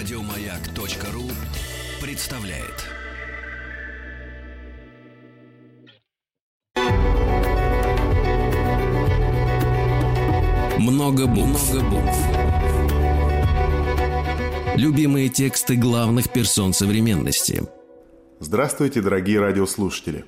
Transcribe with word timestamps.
Радиомаяк.ру 0.00 1.24
представляет. 2.00 2.86
Много 10.78 11.26
букв. 11.26 11.74
Любимые 14.76 15.28
тексты 15.28 15.76
главных 15.76 16.32
персон 16.32 16.72
современности. 16.72 17.64
Здравствуйте, 18.38 19.02
дорогие 19.02 19.38
радиослушатели. 19.38 20.24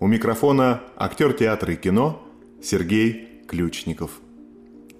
У 0.00 0.06
микрофона 0.06 0.82
актер 0.96 1.32
театра 1.32 1.72
и 1.72 1.76
кино 1.76 2.22
Сергей 2.62 3.40
Ключников. 3.48 4.20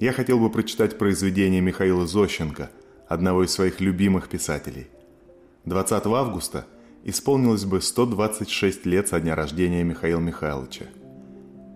Я 0.01 0.15
хотел 0.15 0.41
бы 0.41 0.49
прочитать 0.49 0.97
произведение 0.97 1.61
Михаила 1.61 2.07
Зощенко, 2.07 2.71
одного 3.09 3.45
из 3.45 3.51
своих 3.53 3.81
любимых 3.81 4.29
писателей. 4.29 4.87
20 5.65 6.07
августа 6.07 6.67
исполнилось 7.05 7.65
бы 7.65 7.81
126 7.81 8.87
лет 8.87 9.09
со 9.09 9.21
дня 9.21 9.35
рождения 9.35 9.83
Михаила 9.83 10.21
Михайловича. 10.21 10.87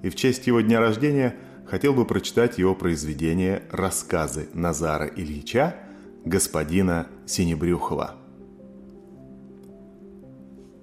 И 0.03 0.11
в 0.11 0.15
честь 0.15 0.47
его 0.47 0.61
дня 0.61 0.81
рождения 0.81 1.37
хотел 1.67 1.95
бы 1.95 2.05
прочитать 2.05 2.59
его 2.59 2.75
произведение 2.75 3.63
«Рассказы 3.71 4.49
Назара 4.53 5.07
Ильича» 5.07 5.77
господина 6.25 7.09
Синебрюхова. 7.27 8.15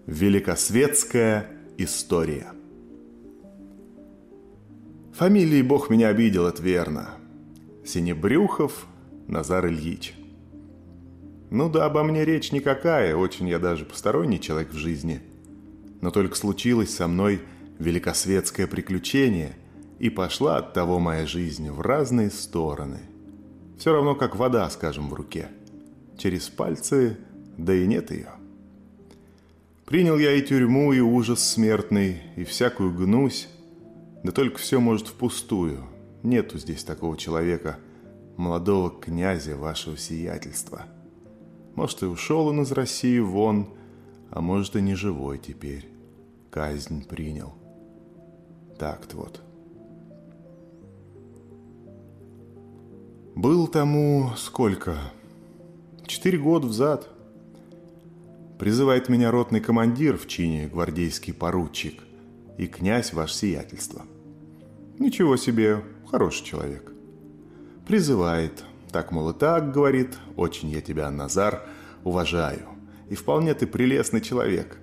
Великосветская 0.05 1.47
история 1.77 2.47
Фамилии 5.13 5.61
Бог 5.61 5.89
меня 5.89 6.07
обидел, 6.07 6.47
это 6.47 6.63
верно. 6.63 7.09
Синебрюхов 7.85 8.87
Назар 9.27 9.67
Ильич. 9.67 10.13
Ну 11.49 11.69
да, 11.69 11.85
обо 11.85 12.03
мне 12.03 12.25
речь 12.25 12.51
никакая, 12.51 13.15
очень 13.15 13.47
я 13.47 13.59
даже 13.59 13.85
посторонний 13.85 14.39
человек 14.39 14.71
в 14.71 14.77
жизни. 14.77 15.21
Но 16.01 16.11
только 16.11 16.35
случилось 16.35 16.93
со 16.93 17.07
мной 17.07 17.41
великосветское 17.79 18.67
приключение, 18.67 19.55
и 19.99 20.09
пошла 20.09 20.57
от 20.57 20.73
того 20.73 20.99
моя 20.99 21.25
жизнь 21.25 21.69
в 21.69 21.81
разные 21.81 22.29
стороны. 22.29 22.99
Все 23.77 23.91
равно 23.91 24.15
как 24.15 24.35
вода, 24.35 24.69
скажем, 24.69 25.09
в 25.09 25.13
руке. 25.13 25.47
Через 26.17 26.49
пальцы, 26.49 27.17
да 27.57 27.73
и 27.73 27.85
нет 27.85 28.11
ее. 28.11 28.29
Принял 29.85 30.17
я 30.17 30.33
и 30.33 30.41
тюрьму, 30.41 30.93
и 30.93 30.99
ужас 30.99 31.43
смертный, 31.43 32.21
и 32.37 32.43
всякую 32.43 32.93
гнусь, 32.93 33.49
да 34.23 34.31
только 34.31 34.59
все 34.59 34.79
может 34.79 35.07
впустую. 35.07 35.83
Нету 36.23 36.57
здесь 36.57 36.83
такого 36.83 37.17
человека, 37.17 37.77
молодого 38.37 38.91
князя 38.91 39.55
вашего 39.55 39.97
сиятельства. 39.97 40.85
Может, 41.75 42.03
и 42.03 42.05
ушел 42.05 42.47
он 42.47 42.61
из 42.61 42.71
России 42.71 43.19
вон, 43.19 43.69
а 44.31 44.41
может, 44.41 44.75
и 44.75 44.81
не 44.81 44.95
живой 44.95 45.37
теперь. 45.37 45.87
Казнь 46.49 47.05
принял. 47.07 47.53
Так-то 48.77 49.17
вот. 49.17 49.41
Был 53.35 53.67
тому 53.67 54.31
сколько? 54.35 54.97
Четыре 56.05 56.37
года 56.37 56.67
взад. 56.67 57.07
Призывает 58.57 59.07
меня 59.07 59.31
ротный 59.31 59.61
командир 59.61 60.17
в 60.17 60.27
чине 60.27 60.67
гвардейский 60.67 61.33
поручик 61.33 62.03
и 62.57 62.67
князь 62.67 63.13
ваше 63.13 63.35
сиятельство. 63.35 64.01
Ничего 64.97 65.37
себе, 65.37 65.81
хороший 66.09 66.43
человек. 66.43 66.91
Призывает, 67.87 68.65
так, 68.91 69.11
мол, 69.11 69.29
и 69.31 69.33
так, 69.33 69.71
говорит, 69.71 70.17
очень 70.35 70.69
я 70.69 70.81
тебя, 70.81 71.09
Назар, 71.09 71.63
уважаю. 72.03 72.67
И 73.09 73.15
вполне 73.15 73.53
ты 73.53 73.67
прелестный 73.67 74.21
человек. 74.21 74.77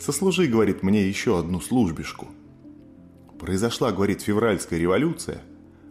Сослужи, 0.00 0.46
говорит, 0.46 0.82
мне 0.82 1.06
еще 1.06 1.38
одну 1.38 1.60
службишку. 1.60 2.28
Произошла, 3.38 3.92
говорит, 3.92 4.22
февральская 4.22 4.78
революция. 4.78 5.42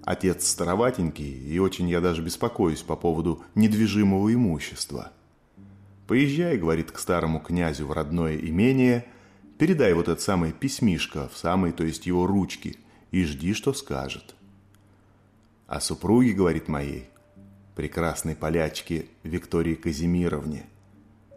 Отец 0.03 0.47
староватенький, 0.47 1.31
и 1.31 1.59
очень 1.59 1.87
я 1.89 2.01
даже 2.01 2.21
беспокоюсь 2.21 2.81
по 2.81 2.95
поводу 2.95 3.43
недвижимого 3.55 4.33
имущества. 4.33 5.11
Поезжай, 6.07 6.57
говорит, 6.57 6.91
к 6.91 6.99
старому 6.99 7.39
князю 7.39 7.85
в 7.85 7.91
родное 7.91 8.37
имение– 8.37 9.05
Передай 9.61 9.93
вот 9.93 10.07
это 10.07 10.19
самое 10.19 10.53
письмишко 10.53 11.29
в 11.29 11.37
самой, 11.37 11.71
то 11.71 11.83
есть 11.83 12.07
его 12.07 12.25
ручки, 12.25 12.79
и 13.11 13.23
жди, 13.23 13.53
что 13.53 13.73
скажет. 13.73 14.33
А 15.67 15.79
супруге, 15.79 16.33
говорит 16.33 16.67
моей, 16.67 17.10
прекрасной 17.75 18.35
полячке 18.35 19.05
Виктории 19.23 19.75
Казимировне, 19.75 20.65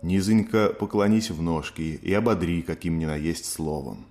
низонько 0.03 0.69
поклонись 0.69 1.31
в 1.31 1.41
ножки 1.43 1.99
и 2.03 2.13
ободри, 2.13 2.63
каким 2.63 2.99
ни 2.99 3.05
наесть 3.05 3.47
словом. 3.47 4.07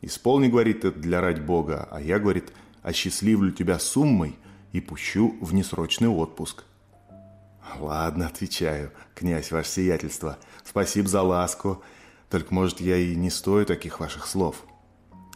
Исполни, 0.00 0.48
говорит, 0.48 0.84
это 0.84 0.98
для 0.98 1.20
ради 1.20 1.40
Бога, 1.40 1.88
а 1.90 2.00
я, 2.00 2.18
говорит, 2.18 2.52
осчастливлю 2.82 3.52
тебя 3.52 3.78
суммой 3.78 4.36
и 4.72 4.80
пущу 4.80 5.36
в 5.40 5.54
несрочный 5.54 6.08
отпуск. 6.08 6.64
Ладно, 7.78 8.26
отвечаю, 8.26 8.92
князь 9.14 9.50
ваше 9.50 9.70
сиятельство, 9.70 10.38
спасибо 10.64 11.08
за 11.08 11.22
ласку, 11.22 11.82
только, 12.30 12.52
может, 12.54 12.80
я 12.80 12.96
и 12.96 13.14
не 13.14 13.30
стою 13.30 13.66
таких 13.66 14.00
ваших 14.00 14.26
слов. 14.26 14.64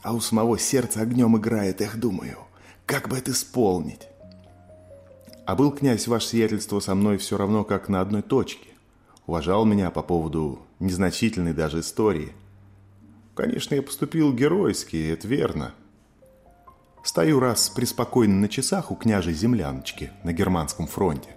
А 0.03 0.15
у 0.15 0.21
самого 0.21 0.59
сердце 0.59 1.01
огнем 1.01 1.37
играет, 1.37 1.81
эх, 1.81 1.97
думаю, 1.97 2.39
как 2.87 3.09
бы 3.09 3.19
это 3.19 3.31
исполнить? 3.31 4.09
А 5.53 5.55
был 5.55 5.71
князь 5.71 6.09
ваше 6.09 6.29
сиятельство 6.29 6.81
со 6.81 6.95
мной 6.95 7.19
все 7.19 7.37
равно, 7.37 7.63
как 7.63 7.91
на 7.91 8.01
одной 8.01 8.23
точке. 8.23 8.71
Уважал 9.27 9.67
меня 9.67 9.91
по 9.91 10.01
поводу 10.03 10.61
незначительной 10.81 11.53
даже 11.53 11.81
истории. 11.81 12.33
Конечно, 13.35 13.75
я 13.75 13.83
поступил 13.83 14.33
геройски, 14.33 15.11
это 15.11 15.29
верно. 15.29 15.75
Стою 17.05 17.39
раз 17.39 17.69
преспокойно 17.69 18.35
на 18.37 18.49
часах 18.49 18.91
у 18.91 18.95
княжей 18.95 19.35
земляночки 19.35 20.11
на 20.25 20.33
германском 20.33 20.87
фронте, 20.87 21.37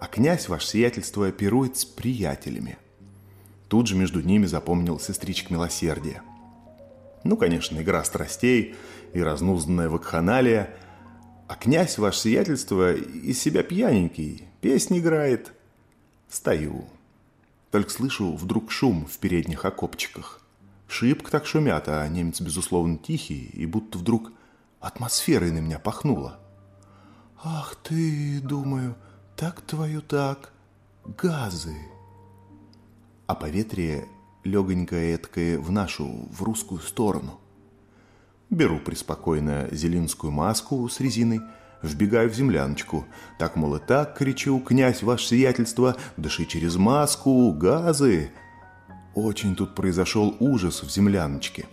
а 0.00 0.08
князь 0.08 0.48
ваше 0.48 0.66
сиятельство 0.66 1.28
оперует 1.28 1.76
с 1.76 1.84
приятелями. 1.84 2.78
Тут 3.68 3.86
же 3.86 3.94
между 3.94 4.22
ними 4.22 4.46
запомнил 4.46 4.98
сестричек 4.98 5.50
милосердия. 5.50 6.22
Ну, 7.22 7.36
конечно, 7.36 7.80
игра 7.80 8.02
страстей 8.02 8.74
и 9.14 9.22
разнузданная 9.22 9.88
вакханалия. 9.88 10.74
А 11.52 11.54
князь, 11.54 11.98
ваше 11.98 12.20
сиятельство, 12.20 12.94
из 12.94 13.38
себя 13.38 13.62
пьяненький, 13.62 14.48
песни 14.62 15.00
играет. 15.00 15.52
Стою. 16.30 16.86
Только 17.70 17.90
слышу 17.90 18.34
вдруг 18.36 18.72
шум 18.72 19.04
в 19.04 19.18
передних 19.18 19.66
окопчиках. 19.66 20.40
Шибко 20.88 21.30
так 21.30 21.44
шумят, 21.44 21.88
а 21.88 22.08
немец, 22.08 22.40
безусловно, 22.40 22.96
тихий, 22.96 23.50
и 23.52 23.66
будто 23.66 23.98
вдруг 23.98 24.32
атмосферой 24.80 25.50
на 25.50 25.58
меня 25.58 25.78
пахнуло. 25.78 26.40
«Ах 27.44 27.76
ты, 27.82 28.40
думаю, 28.40 28.96
так 29.36 29.60
твою 29.60 30.00
так, 30.00 30.54
газы!» 31.04 31.76
а 33.26 33.34
поветрие 33.34 34.08
легонькое 34.42 35.14
эткое 35.16 35.58
в 35.58 35.70
нашу, 35.70 36.30
в 36.30 36.42
русскую 36.42 36.80
сторону. 36.80 37.41
Беру 38.52 38.78
преспокойно 38.78 39.66
зелинскую 39.72 40.30
маску 40.30 40.88
с 40.88 41.00
резиной, 41.00 41.40
вбегаю 41.82 42.30
в 42.30 42.34
земляночку. 42.34 43.06
Так, 43.38 43.56
мол, 43.56 43.76
и 43.76 43.80
так, 43.80 44.16
кричу, 44.16 44.60
князь, 44.60 45.02
ваше 45.02 45.26
сиятельство, 45.28 45.96
дыши 46.16 46.44
через 46.44 46.76
маску, 46.76 47.50
газы. 47.52 48.30
Очень 49.14 49.56
тут 49.56 49.74
произошел 49.74 50.36
ужас 50.38 50.82
в 50.82 50.90
земляночке. 50.90 51.64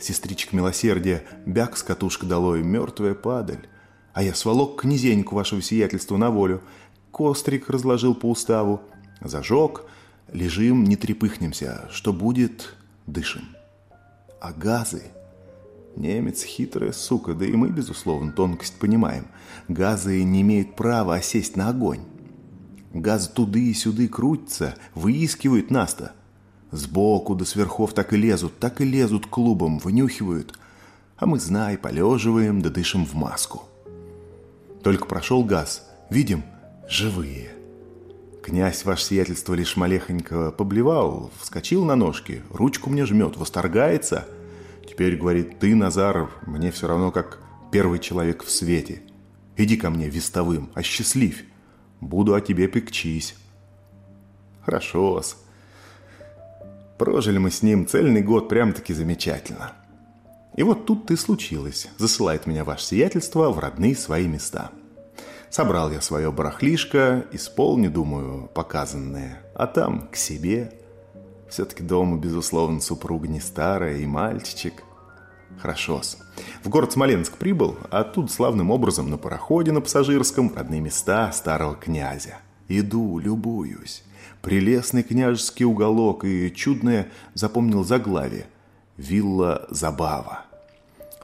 Сестричка 0.00 0.54
милосердия, 0.54 1.22
бяк 1.46 1.76
с 1.76 1.82
катушка 1.82 2.26
долой, 2.26 2.62
мертвая 2.62 3.14
падаль. 3.14 3.68
А 4.12 4.22
я 4.22 4.34
сволок 4.34 4.82
князеньку 4.82 5.36
вашего 5.36 5.62
сиятельства 5.62 6.16
на 6.16 6.30
волю, 6.30 6.62
кострик 7.12 7.70
разложил 7.70 8.14
по 8.14 8.28
уставу, 8.28 8.82
зажег— 9.22 9.84
Лежим, 10.32 10.84
не 10.84 10.96
трепыхнемся. 10.96 11.88
Что 11.90 12.12
будет, 12.12 12.74
дышим. 13.06 13.48
А 14.40 14.52
газы? 14.52 15.04
Немец 15.98 16.44
хитрая 16.44 16.92
сука, 16.92 17.34
да 17.34 17.44
и 17.44 17.50
мы, 17.50 17.70
безусловно, 17.70 18.30
тонкость 18.30 18.78
понимаем. 18.78 19.26
Газы 19.66 20.22
не 20.22 20.42
имеют 20.42 20.76
права 20.76 21.16
осесть 21.16 21.56
на 21.56 21.70
огонь. 21.70 22.02
Газ 22.94 23.26
туды 23.26 23.70
и 23.70 23.74
сюды 23.74 24.06
крутится, 24.06 24.76
выискивают 24.94 25.72
нас-то. 25.72 26.12
Сбоку 26.70 27.34
до 27.34 27.44
сверхов 27.44 27.94
так 27.94 28.12
и 28.12 28.16
лезут, 28.16 28.60
так 28.60 28.80
и 28.80 28.84
лезут 28.84 29.26
клубом, 29.26 29.80
вынюхивают. 29.80 30.56
А 31.16 31.26
мы, 31.26 31.40
знай, 31.40 31.76
полеживаем 31.76 32.62
да 32.62 32.70
дышим 32.70 33.04
в 33.04 33.14
маску. 33.14 33.64
Только 34.84 35.06
прошел 35.06 35.42
газ, 35.42 35.84
видим, 36.10 36.44
живые. 36.88 37.50
Князь, 38.44 38.84
ваше 38.84 39.02
сиятельство, 39.02 39.52
лишь 39.54 39.76
малехонько 39.76 40.52
поблевал, 40.52 41.32
вскочил 41.40 41.84
на 41.84 41.96
ножки, 41.96 42.44
ручку 42.50 42.88
мне 42.88 43.04
жмет, 43.04 43.36
восторгается. 43.36 44.28
Теперь, 44.98 45.16
говорит, 45.16 45.60
ты, 45.60 45.76
Назар, 45.76 46.28
мне 46.44 46.72
все 46.72 46.88
равно 46.88 47.12
как 47.12 47.38
первый 47.70 48.00
человек 48.00 48.42
в 48.42 48.50
свете. 48.50 49.00
Иди 49.56 49.76
ко 49.76 49.90
мне 49.90 50.08
вестовым, 50.08 50.72
осчастливь. 50.74 51.44
Буду 52.00 52.34
о 52.34 52.40
тебе 52.40 52.66
пекчись. 52.66 53.36
Хорошо-с. 54.62 55.36
Прожили 56.98 57.38
мы 57.38 57.52
с 57.52 57.62
ним 57.62 57.86
цельный 57.86 58.22
год 58.22 58.48
прям-таки 58.48 58.92
замечательно. 58.92 59.70
И 60.56 60.64
вот 60.64 60.84
тут-то 60.84 61.14
и 61.14 61.16
случилось. 61.16 61.88
Засылает 61.96 62.48
меня 62.48 62.64
ваше 62.64 62.86
сиятельство 62.86 63.50
в 63.50 63.60
родные 63.60 63.94
свои 63.94 64.26
места. 64.26 64.72
Собрал 65.48 65.92
я 65.92 66.00
свое 66.00 66.32
барахлишко, 66.32 67.24
исполню, 67.30 67.88
думаю, 67.88 68.50
показанное. 68.52 69.42
А 69.54 69.68
там 69.68 70.08
к 70.08 70.16
себе. 70.16 70.72
Все-таки 71.48 71.84
дома, 71.84 72.18
безусловно, 72.18 72.80
супруга 72.80 73.28
не 73.28 73.38
старая 73.38 73.98
и 73.98 74.04
мальчичек. 74.04 74.82
Хорошо-с. 75.60 76.18
В 76.62 76.68
город 76.68 76.92
Смоленск 76.92 77.36
прибыл, 77.36 77.76
а 77.90 78.04
тут 78.04 78.30
славным 78.30 78.70
образом 78.70 79.10
на 79.10 79.18
пароходе 79.18 79.72
на 79.72 79.80
пассажирском 79.80 80.52
родные 80.54 80.80
места 80.80 81.32
старого 81.32 81.74
князя. 81.74 82.38
Иду, 82.68 83.18
любуюсь. 83.18 84.04
Прелестный 84.42 85.02
княжеский 85.02 85.64
уголок 85.64 86.24
и 86.24 86.52
чудное 86.54 87.08
запомнил 87.34 87.84
заглавие. 87.84 88.46
Вилла 88.96 89.66
Забава. 89.70 90.44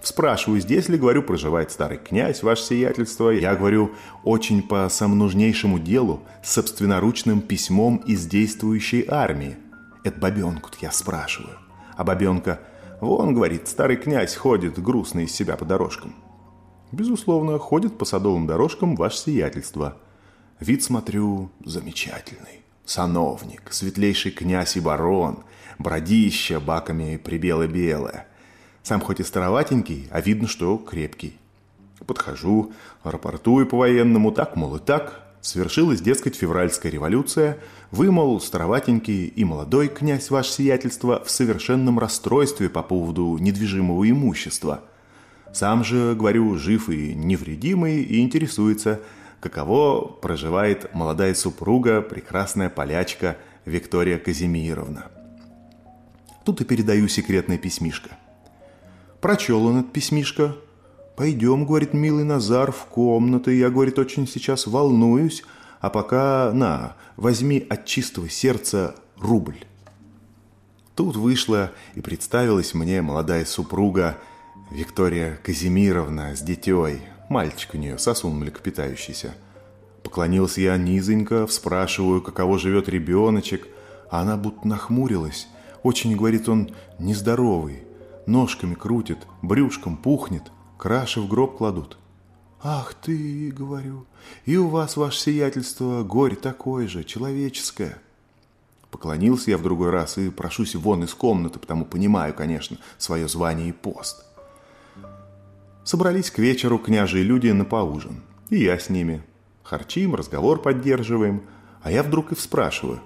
Спрашиваю, 0.02 0.60
здесь 0.60 0.88
ли, 0.88 0.98
говорю, 0.98 1.22
проживает 1.22 1.70
старый 1.70 1.96
князь, 1.96 2.42
ваше 2.42 2.62
сиятельство. 2.62 3.30
Я 3.30 3.54
говорю, 3.54 3.92
очень 4.22 4.62
по 4.62 4.88
самонужнейшему 4.88 5.78
делу, 5.78 6.22
с 6.42 6.52
собственноручным 6.52 7.40
письмом 7.40 7.96
из 7.98 8.26
действующей 8.26 9.06
армии. 9.08 9.56
Это 10.02 10.20
бабенку 10.20 10.70
я 10.82 10.90
спрашиваю. 10.90 11.56
А 11.96 12.04
бабенка, 12.04 12.60
вон, 13.00 13.34
говорит, 13.34 13.68
старый 13.68 13.96
князь 13.96 14.34
ходит 14.34 14.82
грустный 14.82 15.24
из 15.24 15.34
себя 15.34 15.56
по 15.56 15.64
дорожкам. 15.64 16.14
Безусловно, 16.92 17.58
ходит 17.58 17.98
по 17.98 18.04
садовым 18.04 18.46
дорожкам 18.46 18.94
ваше 18.94 19.18
сиятельство. 19.18 19.96
Вид, 20.60 20.82
смотрю, 20.82 21.50
замечательный. 21.64 22.62
Сановник, 22.84 23.72
светлейший 23.72 24.30
князь 24.30 24.76
и 24.76 24.80
барон, 24.80 25.44
бродища 25.78 26.60
баками 26.60 27.16
прибело-белое. 27.16 28.26
Сам 28.82 29.00
хоть 29.00 29.20
и 29.20 29.24
староватенький, 29.24 30.08
а 30.10 30.20
видно, 30.20 30.46
что 30.46 30.76
крепкий. 30.76 31.38
Подхожу, 32.06 32.72
рапортую 33.02 33.66
по-военному, 33.66 34.30
так, 34.30 34.56
мол, 34.56 34.76
и 34.76 34.78
так. 34.78 35.23
Свершилась, 35.44 36.00
дескать, 36.00 36.34
февральская 36.34 36.90
революция. 36.90 37.58
Вы, 37.92 38.10
мол, 38.10 38.40
староватенький 38.40 39.26
и 39.26 39.44
молодой 39.44 39.86
князь 39.86 40.30
ваше 40.30 40.50
сиятельство 40.50 41.22
в 41.24 41.30
совершенном 41.30 42.00
расстройстве 42.00 42.68
по 42.68 42.82
поводу 42.82 43.38
недвижимого 43.38 44.10
имущества. 44.10 44.82
Сам 45.52 45.84
же, 45.84 46.16
говорю, 46.16 46.56
жив 46.56 46.88
и 46.88 47.14
невредимый, 47.14 48.02
и 48.02 48.20
интересуется– 48.20 49.00
каково 49.44 50.06
проживает 50.06 50.94
молодая 50.94 51.34
супруга, 51.34 52.00
прекрасная 52.00 52.70
полячка 52.70 53.36
Виктория 53.66 54.18
Казимировна. 54.18 55.10
Тут 56.46 56.62
и 56.62 56.64
передаю 56.64 57.08
секретное 57.08 57.58
письмишко. 57.58 58.16
Прочел 59.20 59.66
он 59.66 59.80
это 59.80 59.88
письмишко. 59.90 60.56
«Пойдем,— 61.16 61.64
говорит 61.66 61.94
милый 61.94 62.24
Назар,— 62.24 62.72
в 62.72 62.86
комнату. 62.86 63.50
Я,— 63.50 63.68
говорит,— 63.70 63.98
очень 64.00 64.26
сейчас 64.26 64.66
волнуюсь. 64.66 65.44
А 65.80 65.90
пока, 65.90 66.50
на, 66.52 66.96
возьми 67.16 67.64
от 67.68 67.86
чистого 67.86 68.28
сердца 68.28 68.96
рубль». 69.18 69.64
Тут 70.96 71.16
вышла 71.16 71.72
и 71.94 72.00
представилась 72.00 72.74
мне 72.74 73.02
молодая 73.02 73.44
супруга 73.44 74.16
Виктория 74.70 75.38
Казимировна 75.42 76.34
с 76.34 76.40
детей, 76.40 77.00
Мальчик 77.28 77.74
у 77.74 77.78
нее, 77.78 77.98
сосун 77.98 78.38
млекопитающийся. 78.38 79.34
Поклонился 80.02 80.60
я 80.60 80.76
низенько, 80.76 81.46
спрашиваю, 81.46 82.20
каково 82.20 82.58
живет 82.58 82.88
ребеночек, 82.88 83.66
а 84.10 84.20
она 84.20 84.36
будто 84.36 84.68
нахмурилась. 84.68 85.48
Очень, 85.82 86.16
говорит 86.16 86.48
он, 86.48 86.70
нездоровый. 86.98 87.82
Ножками 88.26 88.74
крутит, 88.74 89.18
брюшком 89.42 89.96
пухнет, 89.96 90.44
краши 90.76 91.20
в 91.20 91.28
гроб 91.28 91.56
кладут. 91.56 91.98
«Ах 92.62 92.94
ты,— 92.94 93.50
говорю,— 93.56 94.06
и 94.46 94.56
у 94.56 94.68
вас, 94.68 94.96
ваше 94.96 95.18
сиятельство, 95.18 96.02
горе 96.02 96.36
такое 96.36 96.88
же, 96.88 97.04
человеческое». 97.04 97.98
Поклонился 98.90 99.50
я 99.50 99.58
в 99.58 99.62
другой 99.62 99.90
раз 99.90 100.18
и 100.18 100.30
прошусь 100.30 100.74
вон 100.74 101.02
из 101.02 101.12
комнаты, 101.14 101.58
потому 101.58 101.84
понимаю, 101.84 102.32
конечно, 102.32 102.78
свое 102.96 103.28
звание 103.28 103.70
и 103.70 103.72
пост. 103.72 104.24
Собрались 105.82 106.30
к 106.30 106.38
вечеру 106.38 106.78
княжие 106.78 107.24
люди 107.24 107.48
на 107.48 107.64
поужин. 107.64 108.22
И 108.48 108.62
я 108.62 108.78
с 108.78 108.88
ними. 108.88 109.22
Харчим, 109.64 110.14
разговор 110.14 110.62
поддерживаем. 110.62 111.42
А 111.82 111.90
я 111.90 112.02
вдруг 112.02 112.32
и 112.32 112.36
спрашиваю. 112.36 113.00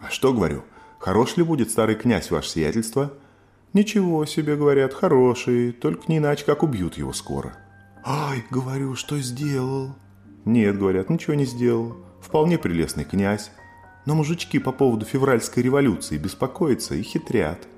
А 0.00 0.10
что, 0.10 0.32
говорю, 0.32 0.64
хорош 0.98 1.36
ли 1.36 1.44
будет 1.44 1.70
старый 1.70 1.94
князь 1.94 2.30
ваше 2.30 2.48
сиятельство? 2.48 3.12
Ничего 3.74 4.24
себе, 4.24 4.56
говорят, 4.56 4.94
хороший, 4.94 5.72
только 5.72 6.04
не 6.08 6.18
иначе, 6.18 6.44
как 6.44 6.62
убьют 6.62 6.96
его 6.96 7.12
скоро. 7.12 7.56
Ай, 8.04 8.44
говорю, 8.50 8.94
что 8.94 9.18
сделал? 9.18 9.94
Нет, 10.44 10.78
говорят, 10.78 11.10
ничего 11.10 11.34
не 11.34 11.44
сделал. 11.44 11.96
Вполне 12.20 12.58
прелестный 12.58 13.04
князь. 13.04 13.50
Но 14.06 14.14
мужички 14.14 14.58
по 14.58 14.72
поводу 14.72 15.04
февральской 15.04 15.62
революции 15.62 16.16
беспокоятся 16.16 16.94
и 16.94 17.02
хитрят. 17.02 17.68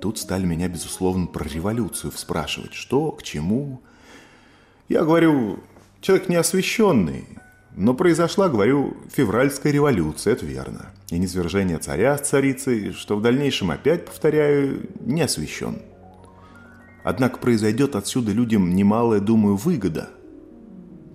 Тут 0.00 0.18
стали 0.18 0.46
меня, 0.46 0.68
безусловно, 0.68 1.26
про 1.26 1.46
революцию 1.46 2.12
спрашивать, 2.12 2.72
что, 2.72 3.12
к 3.12 3.22
чему. 3.22 3.82
Я 4.88 5.04
говорю, 5.04 5.60
человек 6.00 6.30
не 6.30 6.36
освященный, 6.36 7.26
но 7.76 7.92
произошла, 7.94 8.48
говорю, 8.48 8.96
февральская 9.12 9.72
революция, 9.72 10.34
это 10.34 10.46
верно. 10.46 10.90
И 11.10 11.18
низвержение 11.18 11.78
царя 11.78 12.16
с 12.16 12.28
царицей, 12.28 12.92
что 12.92 13.16
в 13.16 13.22
дальнейшем 13.22 13.72
опять, 13.72 14.04
повторяю, 14.04 14.88
не 15.00 15.22
освящен. 15.22 15.82
Однако 17.02 17.38
произойдет 17.38 17.96
отсюда 17.96 18.32
людям 18.32 18.74
немалая, 18.74 19.20
думаю, 19.20 19.56
выгода. 19.56 20.10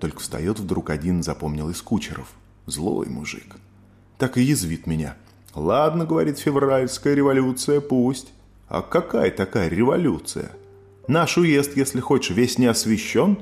Только 0.02 0.20
встает 0.20 0.60
вдруг 0.60 0.90
один, 0.90 1.24
запомнил 1.24 1.70
из 1.70 1.82
кучеров. 1.82 2.28
Злой 2.66 3.08
мужик. 3.08 3.56
Так 4.18 4.38
и 4.38 4.42
язвит 4.42 4.86
меня. 4.86 5.16
Ладно, 5.56 6.06
говорит, 6.06 6.40
февральская 6.40 7.16
революция, 7.16 7.80
пусть. 7.80 8.34
А 8.68 8.82
какая 8.82 9.32
такая 9.32 9.70
революция? 9.70 10.52
Наш 11.08 11.38
уезд, 11.38 11.76
если 11.76 12.02
хочешь, 12.02 12.36
весь 12.36 12.58
не 12.58 12.68
освещен. 12.68 13.40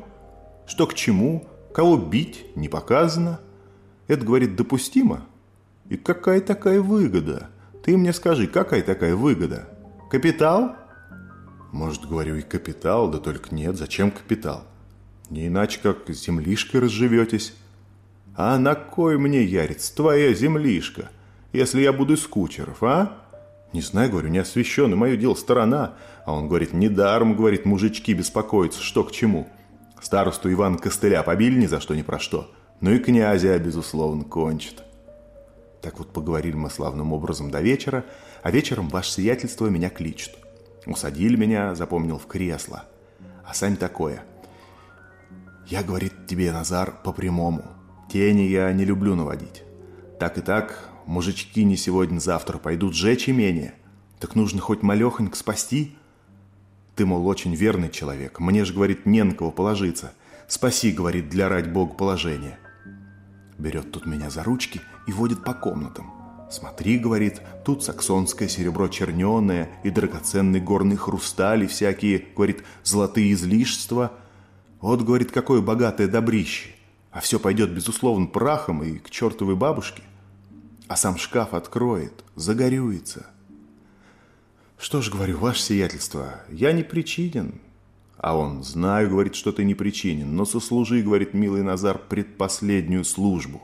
Что 0.68 0.86
к 0.88 0.94
чему, 0.94 1.48
кого 1.78 1.96
бить, 1.96 2.44
не 2.56 2.70
показано. 2.70 3.40
Это, 4.07 4.26
говорит, 4.26 4.56
допустимо. 4.56 5.28
И 5.90 5.96
какая 5.96 6.42
такая 6.42 6.81
выгода? 6.81 7.52
Ты 7.84 7.96
мне 7.98 8.14
скажи, 8.14 8.48
какая 8.48 8.81
такая 8.81 9.16
выгода? 9.16 9.69
Капитал? 10.10 10.76
Может, 11.72 12.07
говорю, 12.07 12.38
и 12.38 12.42
капитал, 12.42 13.12
да 13.12 13.19
только 13.19 13.54
нет, 13.54 13.76
зачем 13.78 14.10
капитал? 14.10 14.64
Не 15.30 15.50
иначе, 15.50 15.80
как 15.84 16.10
землишкой 16.10 16.80
разживетесь. 16.80 17.54
А 18.36 18.57
на 18.57 18.74
кой 18.74 19.19
мне, 19.19 19.44
Ярец, 19.44 19.92
твоя 19.92 20.34
землишка, 20.34 21.12
если 21.54 21.81
я 21.81 21.94
буду 21.94 22.16
из 22.16 22.26
кучеров, 22.26 22.81
а? 22.81 23.22
Не 23.72 23.81
знаю, 23.81 24.10
говорю, 24.10 24.30
не 24.30 24.40
освящен, 24.40 24.94
и 24.94 24.96
мое 24.96 25.16
дело 25.16 25.36
сторона. 25.36 25.94
А 26.26 26.34
он 26.34 26.48
говорит, 26.48 26.74
недаром, 26.74 27.36
говорит, 27.36 27.66
мужички 27.66 28.16
беспокоятся, 28.16 28.81
что 28.81 29.04
к 29.04 29.12
чему. 29.12 29.48
Старосту 30.01 30.51
Иван 30.51 30.77
Костыля 30.77 31.23
побили 31.23 31.59
ни 31.59 31.66
за 31.66 31.80
что 31.80 31.95
ни 31.95 32.01
про 32.01 32.19
что. 32.19 32.51
Ну 32.81 32.92
и 32.92 32.99
князя, 32.99 33.57
безусловно, 33.59 34.23
кончит. 34.23 34.83
Так 35.81 35.99
вот 35.99 36.13
поговорили 36.13 36.56
мы 36.56 36.69
славным 36.69 37.13
образом 37.13 37.49
до 37.49 37.61
вечера, 37.61 38.06
а 38.44 38.51
вечером 38.51 38.89
ваше 38.89 39.11
сиятельство 39.11 39.68
меня 39.68 39.89
кличет. 39.89 40.35
Усадили 40.85 41.35
меня, 41.35 41.75
запомнил, 41.75 42.18
в 42.18 42.27
кресло. 42.27 42.83
А 43.45 43.54
сами 43.54 43.75
такое. 43.75 44.23
Я, 45.66 45.83
говорит, 45.83 46.27
тебе, 46.27 46.51
Назар, 46.51 46.94
по-прямому. 47.04 47.63
Тени 48.11 48.44
я 48.44 48.71
не 48.73 48.85
люблю 48.85 49.16
наводить. 49.16 49.63
Так 50.19 50.37
и 50.37 50.42
так, 50.42 50.89
Мужички 51.07 51.63
не 51.63 51.77
сегодня-завтра 51.77 52.57
пойдут 52.57 52.94
жечь 52.94 53.30
имение. 53.30 53.75
Так 54.19 54.35
нужно 54.35 54.59
хоть 54.59 54.83
малехонько 54.83 55.37
спасти. 55.37 55.95
Ты, 56.97 57.06
мол, 57.06 57.25
очень 57.27 57.54
верный 57.54 57.89
человек. 57.89 58.39
Мне 58.39 58.66
же, 58.66 58.73
говорит, 58.73 59.06
не 59.06 59.23
на 59.23 59.33
кого 59.33 59.51
положиться. 59.51 60.13
Спаси, 60.47 60.92
говорит, 60.92 61.30
для 61.30 61.47
рать 61.47 61.71
Богу 61.71 61.94
положение. 61.94 62.57
Берет 63.57 63.92
тут 63.92 64.06
меня 64.06 64.30
за 64.30 64.44
ручки 64.44 64.81
и 65.07 65.13
водит 65.13 65.44
по 65.44 65.54
комнатам. 65.54 66.11
Смотри, 66.49 66.97
говорит, 66.97 67.42
тут 67.63 67.83
саксонское 67.83 68.47
серебро 68.47 68.87
черненое 68.87 69.69
и 69.83 69.89
драгоценный 69.89 70.59
горный 70.59 70.95
хрусталь 70.95 71.63
и 71.63 71.68
всякие, 71.68 72.25
говорит, 72.35 72.63
золотые 72.83 73.31
излишества. 73.31 74.13
Вот, 74.81 75.04
говорит, 75.04 75.31
какое 75.31 75.61
богатое 75.61 76.07
добрище. 76.07 76.71
А 77.11 77.19
все 77.19 77.39
пойдет, 77.39 77.69
безусловно, 77.71 78.25
прахом 78.25 78.83
и 78.83 78.97
к 78.97 79.09
чертовой 79.09 79.56
бабушке 79.56 80.01
а 80.87 80.95
сам 80.95 81.18
шкаф 81.18 81.54
откроет, 81.54 82.23
загорюется. 82.35 83.27
Что 84.78 85.02
ж, 85.02 85.10
говорю, 85.10 85.38
ваше 85.40 85.62
сиятельство, 85.62 86.42
я 86.50 86.72
не 86.72 86.84
причинен. 86.84 87.62
А 88.18 88.36
он, 88.38 88.64
знаю, 88.64 89.10
говорит, 89.10 89.36
что 89.36 89.52
ты 89.52 89.64
не 89.64 89.76
причинен, 89.76 90.36
но 90.36 90.46
сослужи, 90.46 91.02
говорит, 91.02 91.34
милый 91.34 91.64
Назар, 91.64 91.98
предпоследнюю 91.98 93.04
службу. 93.04 93.62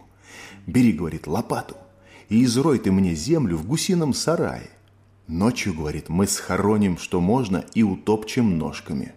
Бери, 0.67 0.91
говорит, 0.91 1.27
лопату 1.27 1.75
и 2.29 2.43
изрой 2.45 2.79
ты 2.79 2.91
мне 2.91 3.13
землю 3.13 3.57
в 3.57 3.67
гусином 3.67 4.13
сарае. 4.13 4.69
Ночью, 5.27 5.73
говорит, 5.73 6.09
мы 6.09 6.27
схороним, 6.27 6.97
что 6.97 7.21
можно, 7.21 7.63
и 7.73 7.83
утопчем 7.83 8.57
ножками. 8.57 9.13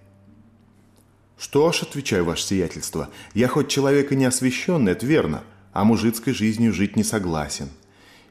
Что 1.39 1.73
ж, 1.73 1.83
отвечаю, 1.83 2.25
ваше 2.25 2.45
сиятельство, 2.45 3.09
я 3.35 3.49
хоть 3.49 3.69
человек 3.69 4.13
и 4.13 4.17
не 4.17 4.25
освященный, 4.25 4.93
это 4.93 5.07
верно, 5.07 5.45
а 5.73 5.85
мужицкой 5.85 6.33
жизнью 6.35 6.73
жить 6.73 6.97
не 6.97 7.05
согласен. 7.05 7.69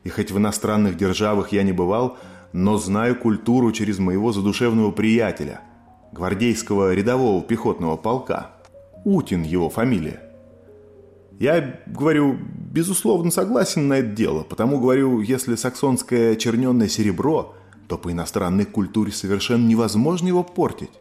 И 0.04 0.10
хоть 0.10 0.32
в 0.32 0.38
иностранных 0.38 0.98
державах 0.98 1.52
я 1.52 1.64
не 1.64 1.72
бывал, 1.72 2.18
но 2.56 2.78
знаю 2.78 3.18
культуру 3.18 3.74
через 3.74 4.00
моего 4.00 4.32
задушевного 4.32 4.90
приятеля, 4.92 5.60
гвардейского 6.14 6.94
рядового 6.94 7.44
пехотного 7.44 7.98
полка. 7.98 8.52
Утин 9.04 9.44
его 9.44 9.70
фамилия. 9.70 10.22
Я, 11.38 11.82
говорю, 11.86 12.40
безусловно 12.72 13.30
согласен 13.30 13.90
на 13.90 13.96
это 13.96 14.08
дело, 14.08 14.44
потому, 14.44 14.80
говорю, 14.80 15.20
если 15.20 15.56
саксонское 15.56 16.38
черненное 16.38 16.88
серебро, 16.88 17.56
то 17.90 17.98
по 17.98 18.10
иностранной 18.10 18.64
культуре 18.64 19.12
совершенно 19.12 19.68
невозможно 19.68 20.30
его 20.30 20.42
портить. 20.42 20.92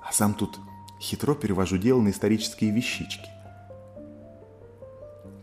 А 0.00 0.14
сам 0.14 0.32
тут 0.32 0.58
хитро 0.98 1.34
перевожу 1.34 1.76
дело 1.76 2.00
на 2.00 2.08
исторические 2.08 2.70
вещички. 2.70 3.28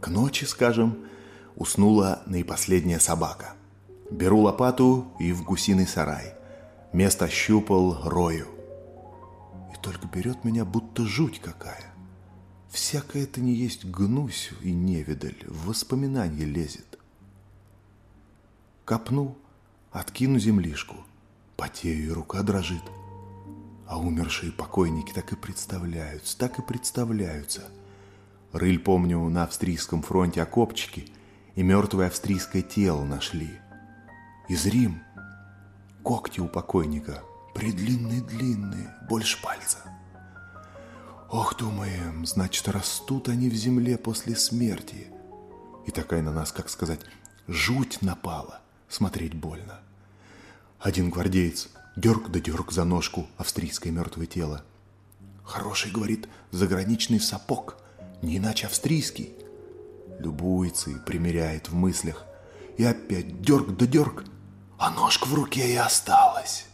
К 0.02 0.08
ночи, 0.08 0.46
скажем, 0.46 0.98
уснула 1.56 2.24
наипоследняя 2.26 2.98
собака. 2.98 3.54
Беру 4.10 4.40
лопату 4.40 5.08
и 5.20 5.34
в 5.34 5.44
гусиный 5.44 5.86
сарай. 5.88 6.34
Место 6.94 7.28
щупал 7.28 8.10
рою. 8.10 8.48
И 9.74 9.78
только 9.82 10.08
берет 10.08 10.46
меня 10.46 10.64
будто 10.64 11.06
жуть 11.06 11.42
какая. 11.42 11.94
Всякое 12.70 13.24
это 13.24 13.42
не 13.42 13.54
есть 13.54 13.86
гнусь 13.86 14.52
и 14.62 14.72
невидаль, 14.72 15.44
в 15.46 15.68
воспоминания 15.68 16.46
лезет. 16.46 17.00
Копну, 18.86 19.38
откину 19.92 20.40
землишку, 20.40 20.96
потею 21.58 22.08
и 22.08 22.12
рука 22.12 22.44
дрожит. 22.44 22.84
А 23.88 24.00
умершие 24.00 24.52
покойники 24.52 25.12
так 25.12 25.34
и 25.34 25.36
представляются, 25.36 26.38
так 26.38 26.60
и 26.60 26.62
представляются. 26.62 27.64
Рыль, 28.54 28.80
помню, 28.80 29.20
на 29.30 29.44
австрийском 29.44 30.02
фронте 30.02 30.42
окопчики 30.42 31.10
и 31.56 31.64
мертвое 31.64 32.08
австрийское 32.08 32.62
тело 32.62 33.04
нашли. 33.04 33.60
Из 34.48 34.66
Рим 34.66 35.04
когти 36.04 36.40
у 36.40 36.48
покойника, 36.48 37.22
предлинные-длинные, 37.54 38.96
больше 39.10 39.42
пальца. 39.42 39.80
Ох, 41.30 41.58
думаем, 41.58 42.26
значит, 42.26 42.70
растут 42.70 43.28
они 43.28 43.50
в 43.50 43.54
земле 43.54 43.98
после 43.98 44.38
смерти. 44.38 45.08
И 45.86 45.92
такая 45.92 46.22
на 46.22 46.32
нас, 46.32 46.54
как 46.54 46.70
сказать, 46.70 47.02
жуть 47.50 48.02
напала. 48.02 48.62
Смотреть 48.88 49.34
больно. 49.34 49.82
Один 50.80 51.10
гвардеец 51.10 51.68
дерг 51.98 52.30
да 52.30 52.40
дерг 52.40 52.72
за 52.72 52.86
ножку 52.86 53.28
австрийское 53.36 53.92
мертвое 53.92 54.28
тело. 54.28 54.64
Хороший, 55.44 55.92
говорит, 55.92 56.30
заграничный 56.52 57.20
сапог, 57.20 57.76
не 58.22 58.38
иначе 58.38 58.68
австрийский. 58.68 59.34
Любуется 60.20 60.90
и 60.90 60.96
примеряет 60.96 61.68
в 61.68 61.76
мыслях. 61.76 62.24
И 62.78 62.86
опять 62.86 63.42
дерг 63.42 63.76
да 63.76 63.86
дерг, 63.86 64.24
а 64.78 64.92
ножка 64.92 65.26
в 65.26 65.34
руке 65.34 65.74
и 65.74 65.76
осталась. 65.76 66.66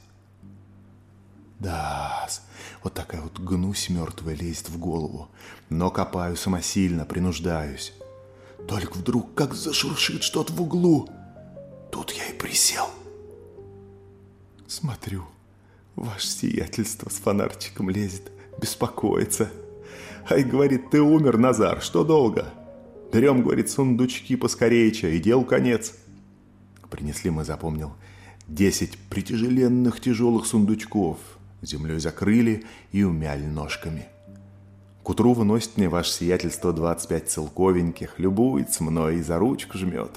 Да, 1.60 2.27
вот 2.83 2.93
такая 2.93 3.22
вот 3.22 3.39
гнусь 3.39 3.89
мертвая 3.89 4.36
лезет 4.36 4.69
в 4.69 4.77
голову. 4.77 5.29
Но 5.69 5.89
копаю 5.89 6.36
самосильно, 6.36 7.05
принуждаюсь. 7.05 7.93
Только 8.67 8.98
вдруг 8.98 9.33
как 9.33 9.53
зашуршит 9.53 10.24
что-то 10.24 10.51
в 10.51 10.62
углу. 10.62 11.10
Тут 11.91 12.12
я 12.12 12.25
и 12.25 12.33
присел. 12.38 12.89
Смотрю, 14.67 15.25
ваше 15.95 16.27
сиятельство 16.27 17.10
с 17.10 17.13
фонарчиком 17.13 17.89
лезет, 17.89 18.31
беспокоится. 18.60 19.50
Ай, 20.29 20.43
говорит, 20.43 20.89
ты 20.89 21.01
умер, 21.01 21.38
Назар, 21.38 21.81
что 21.81 22.03
долго? 22.03 22.53
Берем, 23.12 23.43
говорит, 23.43 23.69
сундучки 23.69 24.36
поскорее, 24.36 24.89
и 24.89 25.19
дел 25.19 25.43
конец. 25.45 25.93
Принесли 26.93 27.31
мы, 27.31 27.43
запомнил, 27.43 27.93
десять 28.47 29.00
притяжеленных 29.09 30.00
тяжелых 30.00 30.45
сундучков– 30.45 31.17
землей 31.63 31.97
закрыли 31.97 32.65
и 32.91 33.01
умяли 33.01 33.47
ножками. 33.47 34.05
К 35.01 35.09
утру 35.09 35.33
выносит 35.33 35.75
мне 35.75 35.89
ваше 35.89 36.12
сиятельство 36.12 36.71
25 36.71 37.31
целковеньких, 37.31 38.19
любуется 38.19 38.83
мной 38.83 39.15
и 39.15 39.23
за 39.23 39.39
ручку 39.39 39.75
жмет. 39.75 40.12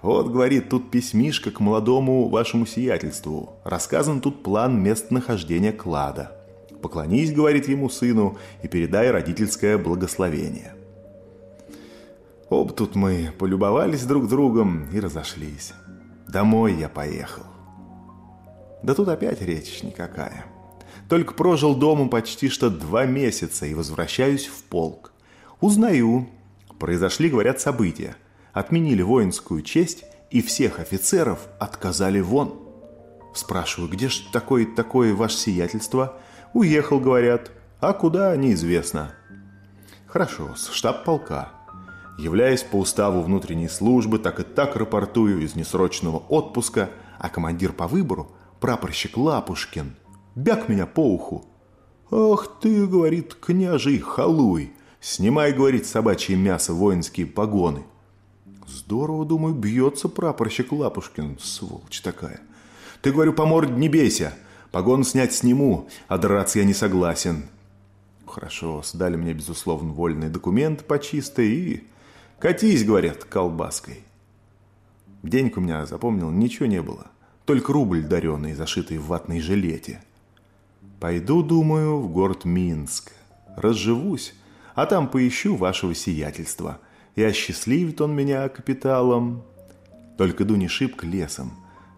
Вот, 0.00 0.30
говорит, 0.30 0.70
тут 0.70 0.90
письмишко 0.90 1.50
к 1.50 1.60
молодому 1.60 2.30
вашему 2.30 2.64
сиятельству. 2.64 3.56
Рассказан 3.62 4.22
тут 4.22 4.42
план 4.42 4.82
местонахождения 4.82 5.72
клада. 5.72 6.32
Поклонись, 6.80 7.34
говорит 7.34 7.68
ему 7.68 7.90
сыну, 7.90 8.38
и 8.62 8.68
передай 8.68 9.10
родительское 9.10 9.76
благословение. 9.76 10.74
Об 12.48 12.72
тут 12.72 12.94
мы 12.94 13.30
полюбовались 13.38 14.04
друг 14.04 14.28
другом 14.28 14.88
и 14.90 15.00
разошлись. 15.00 15.74
Домой 16.34 16.74
я 16.74 16.88
поехал. 16.88 17.44
Да 18.82 18.96
тут 18.96 19.06
опять 19.06 19.40
речь 19.40 19.84
никакая. 19.84 20.44
Только 21.08 21.32
прожил 21.32 21.76
дома 21.76 22.08
почти 22.08 22.48
что 22.48 22.70
два 22.70 23.06
месяца 23.06 23.66
и 23.66 23.74
возвращаюсь 23.74 24.46
в 24.46 24.64
полк. 24.64 25.12
Узнаю. 25.60 26.28
Произошли, 26.80 27.28
говорят, 27.28 27.60
события. 27.60 28.16
Отменили 28.52 29.00
воинскую 29.00 29.62
честь 29.62 30.06
и 30.32 30.42
всех 30.42 30.80
офицеров 30.80 31.38
отказали 31.60 32.18
вон. 32.18 32.58
Спрашиваю, 33.32 33.88
где 33.88 34.08
ж 34.08 34.24
такое-такое 34.32 35.14
ваше 35.14 35.36
сиятельство? 35.36 36.18
Уехал, 36.52 36.98
говорят. 36.98 37.52
А 37.78 37.92
куда, 37.92 38.34
неизвестно. 38.34 39.14
Хорошо, 40.08 40.56
с 40.56 40.72
штаб 40.72 41.04
полка. 41.04 41.52
Являясь 42.18 42.62
по 42.62 42.76
уставу 42.76 43.22
внутренней 43.22 43.68
службы, 43.68 44.18
так 44.18 44.40
и 44.40 44.42
так 44.44 44.76
рапортую 44.76 45.42
из 45.42 45.56
несрочного 45.56 46.18
отпуска, 46.28 46.90
а 47.18 47.28
командир 47.28 47.72
по 47.72 47.88
выбору, 47.88 48.30
прапорщик 48.60 49.16
Лапушкин– 49.16 49.96
бяк 50.34 50.68
меня 50.68 50.86
по 50.86 51.00
уху. 51.00 51.44
«Ах 52.10 52.58
ты,— 52.60 52.86
говорит,— 52.88 53.34
княжий 53.40 53.98
халуй, 53.98 54.72
снимай,— 55.00 55.52
говорит,— 55.54 55.86
собачье 55.86 56.36
мясо, 56.36 56.72
воинские 56.72 57.26
погоны». 57.26 57.84
Здорово, 58.66 59.24
думаю, 59.24 59.54
бьется 59.54 60.08
прапорщик 60.08 60.72
Лапушкин, 60.72 61.38
сволочь 61.40 62.00
такая. 62.00 62.40
Ты, 63.02 63.12
говорю, 63.12 63.32
по 63.34 63.46
морде 63.46 63.74
не 63.74 63.88
бейся, 63.88 64.34
погон 64.70 65.04
снять 65.04 65.34
сниму, 65.34 65.88
а 66.08 66.18
драться 66.18 66.58
я 66.58 66.64
не 66.64 66.74
согласен. 66.74 67.44
Хорошо, 68.26 68.82
сдали 68.84 69.16
мне, 69.16 69.34
безусловно, 69.34 69.92
вольный 69.92 70.28
документ 70.28 70.86
по 70.86 70.98
чистой 70.98 71.48
и... 71.48 71.84
Катись, 72.38 72.84
говорят, 72.84 73.24
колбаской. 73.24 74.04
Денег 75.22 75.56
у 75.56 75.60
меня, 75.60 75.86
запомнил, 75.86 76.30
ничего 76.30 76.66
не 76.66 76.82
было. 76.82 77.06
Только 77.46 77.72
рубль 77.72 78.02
даренный, 78.02 78.54
зашитый 78.54 78.98
в 78.98 79.06
ватной 79.06 79.40
жилете. 79.40 80.02
Пойду, 81.00 81.42
думаю, 81.42 81.98
в 81.98 82.10
город 82.10 82.44
Минск. 82.44 83.12
Разживусь, 83.56 84.34
а 84.74 84.86
там 84.86 85.08
поищу 85.08 85.56
вашего 85.56 85.94
сиятельства. 85.94 86.80
И 87.14 87.22
осчастливит 87.22 88.00
он 88.00 88.14
меня 88.14 88.48
капиталом. 88.48 89.42
Только 90.18 90.44
иду 90.44 90.56
не 90.56 90.68
шибко 90.68 91.06
лесом. 91.06 91.52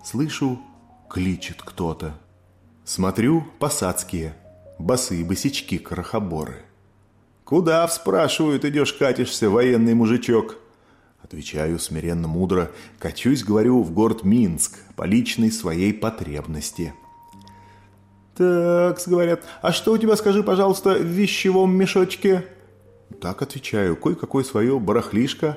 Слышу, 0.05 0.61
кличет 1.09 1.63
кто-то. 1.63 2.19
Смотрю, 2.85 3.45
посадские, 3.59 4.37
босые 4.79 5.25
босички-крохоборы. 5.25 6.63
«Куда, 7.47 7.89
спрашивают, 7.89 8.67
идешь 8.67 8.93
катишься, 8.93 9.49
военный 9.49 9.95
мужичок?» 9.95 10.57
Отвечаю 11.23 11.79
смиренно 11.79 12.29
мудро, 12.29 12.71
качусь, 12.99 13.43
говорю, 13.43 13.83
в 13.83 13.93
город 13.93 14.23
Минск 14.23 14.77
по 14.97 15.05
личной 15.05 15.51
своей 15.51 15.95
потребности– 15.95 16.93
«Так,— 18.37 19.01
говорят,— 19.07 19.45
а 19.63 19.73
что 19.73 19.93
у 19.93 19.99
тебя, 19.99 20.15
скажи, 20.15 20.43
пожалуйста, 20.43 20.95
в 20.95 21.03
вещевом 21.03 21.75
мешочке?» 21.75 22.45
Так 23.21 23.41
отвечаю, 23.41 23.97
кое-какое 23.97 24.45
свое 24.45 24.79
барахлишко. 24.79 25.57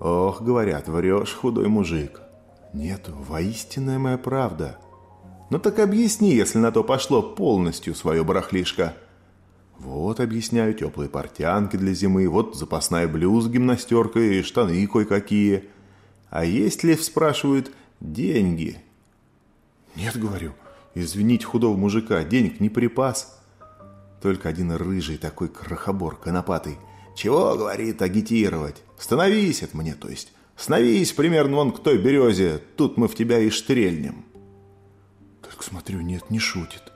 «Ох,— 0.00 0.42
говорят,— 0.42 0.88
врешь, 0.88 1.32
худой 1.32 1.68
мужик». 1.68 2.20
«Нет, 2.72 3.08
воистинная 3.08 4.00
моя 4.00 4.18
правда». 4.18 4.78
«Ну 5.48 5.60
так 5.60 5.78
объясни, 5.78 6.34
если 6.34 6.58
на 6.58 6.72
то 6.72 6.82
пошло 6.82 7.22
полностью 7.22 7.94
свое 7.94 8.24
барахлишко». 8.24 8.94
Вот, 9.78 10.20
объясняю, 10.20 10.74
теплые 10.74 11.08
портянки 11.08 11.76
для 11.76 11.92
зимы, 11.92 12.28
вот 12.28 12.56
запасная 12.56 13.08
блюза 13.08 13.50
гимнастерка 13.50 14.18
и 14.20 14.42
штаны 14.42 14.86
кое-какие. 14.86 15.64
А 16.30 16.44
есть 16.44 16.82
ли, 16.82 16.96
спрашивают, 16.96 17.70
деньги? 18.00 18.78
Нет, 19.94 20.18
говорю,— 20.18 20.52
Извинить 20.96 21.44
худого 21.44 21.76
мужика, 21.76 22.24
денег 22.24 22.58
не 22.58 22.70
припас. 22.70 23.38
Только 24.22 24.48
один 24.48 24.72
рыжий 24.72 25.18
такой 25.18 25.48
крохобор, 25.48 26.16
конопатый. 26.16 26.78
Чего, 27.14 27.54
говорит, 27.54 28.00
агитировать? 28.00 28.82
Становись 28.98 29.62
от 29.62 29.74
мне, 29.74 29.94
то 29.94 30.08
есть. 30.08 30.32
Становись 30.56 31.12
примерно 31.12 31.56
вон 31.56 31.72
к 31.72 31.82
той 31.82 31.98
березе, 31.98 32.62
тут 32.76 32.96
мы 32.96 33.08
в 33.08 33.14
тебя 33.14 33.38
и 33.40 33.50
штрельнем. 33.50 34.24
Только 35.42 35.62
смотрю, 35.62 36.00
нет, 36.00 36.30
не 36.30 36.38
шутит. 36.38 36.94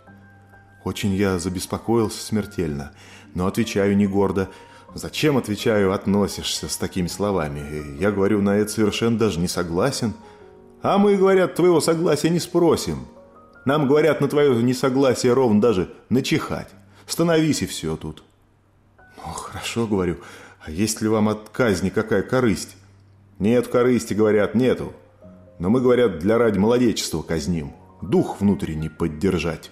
Очень 0.90 1.14
я 1.14 1.38
забеспокоился 1.38 2.20
смертельно, 2.20 2.90
но 3.36 3.46
отвечаю 3.46 3.96
не 3.96 4.08
гордо. 4.08 4.48
Зачем, 4.92 5.36
отвечаю, 5.36 5.92
относишься 5.92 6.68
с 6.68 6.76
такими 6.76 7.06
словами? 7.06 7.96
Я 8.00 8.10
говорю, 8.10 8.42
на 8.42 8.56
это 8.56 8.72
совершенно 8.72 9.16
даже 9.16 9.38
не 9.38 9.46
согласен. 9.46 10.14
А 10.82 10.98
мы, 10.98 11.16
говорят, 11.16 11.54
твоего 11.54 11.80
согласия 11.80 12.28
не 12.28 12.40
спросим. 12.40 13.06
Нам, 13.64 13.86
говорят, 13.86 14.20
на 14.20 14.26
твое 14.26 14.60
несогласие 14.64 15.32
ровно 15.32 15.60
даже 15.60 15.92
начихать. 16.08 16.70
Становись 17.06 17.62
и 17.62 17.66
все 17.66 17.96
тут. 17.96 18.24
Ну, 19.16 19.32
хорошо, 19.32 19.86
говорю. 19.86 20.16
А 20.58 20.72
есть 20.72 21.00
ли 21.02 21.08
вам 21.08 21.28
от 21.28 21.50
казни 21.50 21.90
какая 21.90 22.22
корысть? 22.22 22.74
Нет 23.38 23.68
корысти, 23.68 24.12
говорят, 24.12 24.56
нету. 24.56 24.92
Но 25.60 25.70
мы, 25.70 25.80
говорят, 25.80 26.18
для 26.18 26.36
ради 26.36 26.58
молодечества 26.58 27.22
казним. 27.22 27.74
Дух 28.02 28.40
внутренний 28.40 28.88
поддержать. 28.88 29.70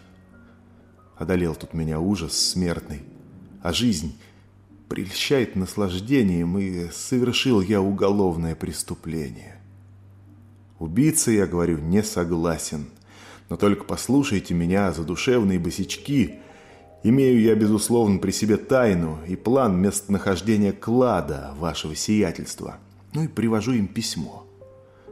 Одолел 1.19 1.55
тут 1.55 1.75
меня 1.75 1.99
ужас 2.01 2.33
смертный. 2.33 3.03
А 3.63 3.73
жизнь 3.73 4.17
прельщает 4.89 5.57
наслаждением, 5.57 6.59
и 6.59 6.89
совершил 6.91 7.61
я 7.61 7.83
уголовное 7.83 8.55
преступление. 8.55 9.61
Убийца, 10.79 11.31
я 11.31 11.47
говорю, 11.47 11.79
не 11.79 12.03
согласен. 12.03 12.87
Но 13.49 13.57
только 13.57 13.85
послушайте 13.85 14.55
меня, 14.55 14.93
задушевные 14.93 15.59
босички. 15.59 16.37
Имею 17.03 17.41
я, 17.41 17.55
безусловно, 17.55 18.19
при 18.19 18.31
себе 18.31 18.57
тайну 18.57 19.19
и 19.27 19.35
план 19.35 19.77
местонахождения 19.81 20.73
клада 20.73 21.55
вашего 21.59 21.95
сиятельства. 21.95 22.79
Ну 23.13 23.25
и 23.25 23.29
привожу 23.29 23.73
им 23.73 23.89
письмо. 23.89 24.47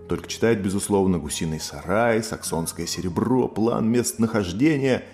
Только 0.08 0.28
читать, 0.28 0.58
безусловно, 0.58 1.18
гусиный 1.18 1.58
сарай, 1.58 2.22
саксонское 2.22 2.86
серебро, 2.86 3.48
план 3.48 3.90
местонахождения. 3.90 5.04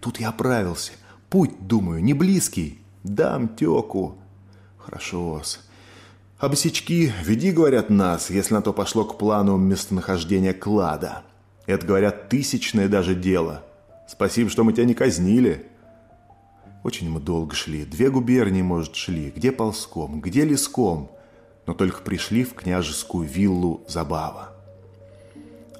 Тут 0.00 0.20
я 0.20 0.28
оправился. 0.28 0.92
Путь, 1.30 1.52
думаю, 1.60 2.02
не 2.02 2.14
близкий. 2.14 2.80
Дам 3.02 3.48
теку. 3.48 4.18
Хорошо-с. 4.78 5.60
Босички, 6.40 7.12
веди, 7.24 7.50
говорят, 7.50 7.90
нас, 7.90 8.30
если 8.30 8.54
на 8.54 8.62
то 8.62 8.72
пошло 8.72 9.04
к 9.04 9.18
плану 9.18 9.56
местонахождения 9.56 10.54
клада. 10.54 11.22
Это, 11.66 11.84
говорят, 11.86 12.28
тысячное 12.28 12.88
даже 12.88 13.14
дело. 13.14 13.64
Спасибо, 14.08 14.48
что 14.48 14.64
мы 14.64 14.72
тебя 14.72 14.84
не 14.84 14.94
казнили. 14.94 15.66
Очень 16.84 17.10
мы 17.10 17.20
долго 17.20 17.54
шли. 17.54 17.84
Две 17.84 18.08
губернии, 18.08 18.62
может, 18.62 18.94
шли. 18.94 19.30
Где 19.34 19.52
ползком, 19.52 20.20
где 20.20 20.44
леском. 20.44 21.10
Но 21.66 21.74
только 21.74 22.00
пришли 22.02 22.44
в 22.44 22.54
княжескую 22.54 23.28
виллу 23.28 23.82
Забава. 23.88 24.54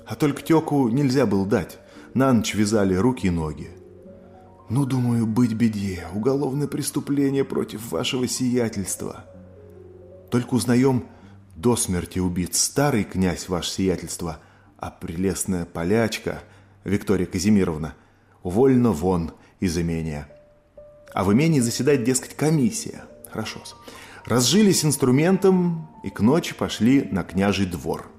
А 0.07 0.15
только 0.17 0.43
теку 0.43 0.89
нельзя 0.89 1.25
было 1.25 1.47
дать. 1.47 1.79
На 2.15 2.33
ночь 2.33 2.55
вязали 2.55 2.95
руки 2.95 3.29
и 3.29 3.31
ноги. 3.31 3.71
Ну, 4.71 4.85
думаю, 4.85 5.27
быть 5.27 5.55
беде. 5.55 6.07
Уголовное 6.15 6.67
преступление 6.69 7.45
против 7.45 7.91
вашего 7.91 8.29
сиятельства. 8.29 9.25
Только 10.31 10.55
узнаем, 10.55 11.07
до 11.57 11.75
смерти 11.75 12.19
убит 12.19 12.55
старый 12.55 13.05
князь 13.05 13.49
ваше 13.49 13.71
сиятельство, 13.71 14.41
а 14.77 14.91
прелестная 14.91 15.65
полячка 15.65 16.43
Виктория 16.85 17.27
Казимировна 17.27 17.95
уволена 18.43 18.93
вон 18.93 19.33
из 19.59 19.79
имения. 19.79 20.29
А 21.15 21.25
в 21.25 21.33
имении 21.33 21.61
заседает, 21.61 22.05
дескать, 22.05 22.37
комиссия. 22.37 23.05
Хорошо. 23.31 23.61
Разжились 24.27 24.85
инструментом 24.85 25.89
и 26.05 26.11
к 26.11 26.21
ночи 26.21 26.55
пошли 26.55 27.09
на 27.11 27.25
княжий 27.25 27.65
двор. 27.65 28.11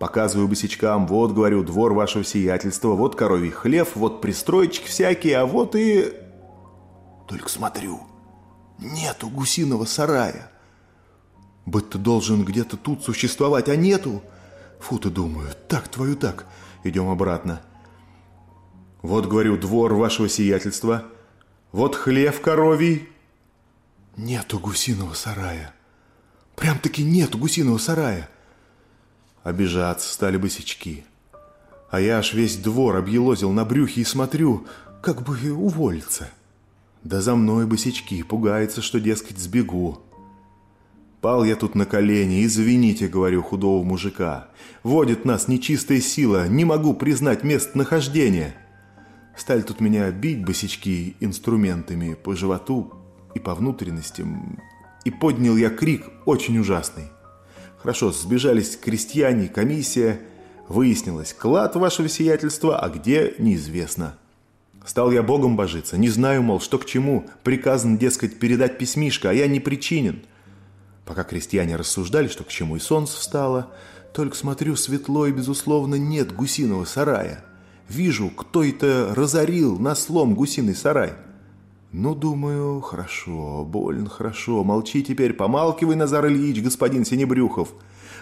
Показываю 0.00 0.48
босичкам, 0.48 1.06
вот, 1.06 1.32
говорю, 1.32 1.62
двор 1.62 1.92
вашего 1.92 2.24
сиятельства, 2.24 2.94
вот 2.94 3.16
коровий 3.16 3.50
хлев, 3.50 3.96
вот 3.96 4.22
пристроечки 4.22 4.88
всякие, 4.88 5.36
а 5.36 5.44
вот 5.44 5.76
и... 5.76 6.14
Только 7.28 7.50
смотрю, 7.50 8.00
нету 8.78 9.28
гусиного 9.28 9.84
сарая. 9.84 10.50
Быть-то 11.66 11.98
должен 11.98 12.46
где-то 12.46 12.78
тут 12.78 13.04
существовать, 13.04 13.68
а 13.68 13.76
нету. 13.76 14.22
Фу 14.80 14.98
ты, 14.98 15.10
думаю, 15.10 15.50
так 15.68 15.88
твою 15.88 16.16
так. 16.16 16.46
Идем 16.82 17.10
обратно. 17.10 17.60
Вот, 19.02 19.26
говорю, 19.26 19.58
двор 19.58 19.92
вашего 19.92 20.30
сиятельства. 20.30 21.04
Вот 21.72 21.94
хлев 21.94 22.40
коровий. 22.40 23.06
Нету 24.16 24.60
гусиного 24.60 25.12
сарая. 25.12 25.74
Прям-таки 26.56 27.04
нету 27.04 27.36
гусиного 27.36 27.76
сарая. 27.76 28.30
Обижаться 29.42 30.12
стали 30.12 30.36
босички. 30.36 31.04
А 31.90 32.00
я 32.00 32.18
аж 32.18 32.34
весь 32.34 32.56
двор 32.56 32.96
объелозил 32.96 33.52
на 33.52 33.64
брюхе 33.64 34.02
и 34.02 34.04
смотрю, 34.04 34.66
как 35.02 35.22
бы 35.22 35.52
уволиться. 35.52 36.28
Да 37.02 37.20
за 37.20 37.34
мной 37.34 37.66
босички, 37.66 38.22
пугается, 38.22 38.82
что, 38.82 39.00
дескать, 39.00 39.38
сбегу. 39.38 40.00
Пал 41.22 41.44
я 41.44 41.56
тут 41.56 41.74
на 41.74 41.86
колени, 41.86 42.44
извините, 42.44 43.08
говорю, 43.08 43.42
худого 43.42 43.82
мужика. 43.82 44.48
Водит 44.82 45.24
нас 45.24 45.48
нечистая 45.48 46.00
сила, 46.00 46.48
не 46.48 46.64
могу 46.64 46.94
признать 46.94 47.42
местонахождение. 47.42 48.54
Стали 49.36 49.62
тут 49.62 49.80
меня 49.80 50.10
бить 50.10 50.44
босички 50.44 51.16
инструментами 51.20 52.14
по 52.14 52.36
животу 52.36 52.92
и 53.34 53.38
по 53.38 53.54
внутренностям. 53.54 54.58
И 55.04 55.10
поднял 55.10 55.56
я 55.56 55.70
крик 55.70 56.04
очень 56.26 56.58
ужасный. 56.58 57.04
Хорошо, 57.82 58.12
сбежались 58.12 58.76
крестьяне, 58.76 59.48
комиссия. 59.48 60.20
Выяснилось, 60.68 61.32
клад 61.32 61.76
вашего 61.76 62.10
сиятельства, 62.10 62.78
а 62.78 62.90
где– 62.90 63.34
неизвестно. 63.38 64.16
Стал 64.84 65.10
я 65.10 65.22
богом 65.22 65.56
божиться, 65.56 65.96
не 65.96 66.10
знаю, 66.10 66.42
мол, 66.42 66.60
что 66.60 66.78
к 66.78 66.84
чему. 66.84 67.26
Приказан, 67.42 67.96
дескать, 67.96 68.38
передать 68.38 68.76
письмишко, 68.76 69.30
а 69.30 69.32
я 69.32 69.46
не 69.46 69.60
причинен. 69.60 70.22
Пока 71.06 71.24
крестьяне 71.24 71.76
рассуждали, 71.76 72.28
что 72.28 72.44
к 72.44 72.48
чему 72.48 72.76
и 72.76 72.80
солнце 72.80 73.16
встало, 73.16 73.70
только 74.12 74.36
смотрю, 74.36 74.76
светло 74.76 75.26
и, 75.26 75.32
безусловно, 75.32 75.94
нет 75.94 76.34
гусиного 76.34 76.84
сарая. 76.84 77.44
Вижу, 77.88 78.28
кто 78.28 78.62
это 78.62 79.14
разорил 79.16 79.78
на 79.78 79.94
слом 79.94 80.34
гусиный 80.34 80.74
сарай. 80.76 81.14
Ну, 81.92 82.14
думаю, 82.14 82.80
хорошо, 82.80 83.64
больно 83.64 84.08
хорошо. 84.08 84.62
Молчи 84.62 85.02
теперь, 85.02 85.32
помалкивай, 85.32 85.96
Назар 85.96 86.28
Ильич, 86.28 86.62
господин 86.62 87.04
Синебрюхов. 87.04 87.70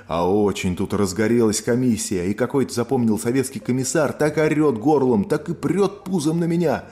А 0.07 0.26
очень 0.26 0.74
тут 0.74 0.94
разгорелась 0.94 1.61
комиссия, 1.61 2.31
и 2.31 2.35
какой-то 2.35 2.72
запомнил 2.72 3.18
советский 3.18 3.59
комиссар 3.59 4.14
так 4.14 4.38
орет 4.38 4.78
горлом, 4.78 5.24
так 5.24 5.50
и 5.50 5.54
прет 5.54 6.02
пузом 6.04 6.40
на 6.40 6.44
меня. 6.44 6.85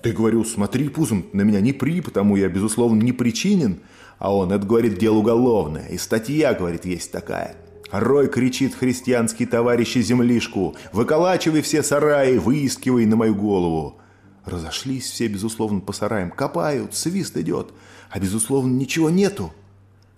Ты, 0.00 0.12
говорю, 0.12 0.44
смотри 0.44 0.88
пузом 0.88 1.26
на 1.34 1.42
меня 1.42 1.60
не 1.60 1.74
при, 1.74 2.00
потому 2.00 2.36
я, 2.36 2.48
безусловно, 2.48 3.02
не 3.02 3.12
причинен. 3.12 3.80
А 4.18 4.34
он, 4.34 4.50
это, 4.50 4.64
говорит, 4.64 4.96
дело 4.96 5.16
уголовное. 5.16 5.88
И 5.88 5.98
статья, 5.98 6.54
говорит, 6.54 6.86
есть 6.86 7.12
такая. 7.12 7.54
Рой 7.90 8.28
кричит 8.28 8.74
христианский 8.74 9.44
товарищи 9.44 9.98
землишку. 9.98 10.74
Выколачивай 10.90 11.60
все 11.60 11.82
сараи, 11.82 12.38
выискивай 12.38 13.04
на 13.04 13.16
мою 13.16 13.34
голову. 13.34 13.98
Разошлись 14.44 15.10
все, 15.10 15.28
безусловно, 15.28 15.80
по 15.80 15.92
сараям. 15.92 16.30
Копают, 16.30 16.94
свист 16.94 17.36
идет. 17.36 17.72
А, 18.10 18.18
безусловно, 18.18 18.72
ничего 18.72 19.10
нету. 19.10 19.52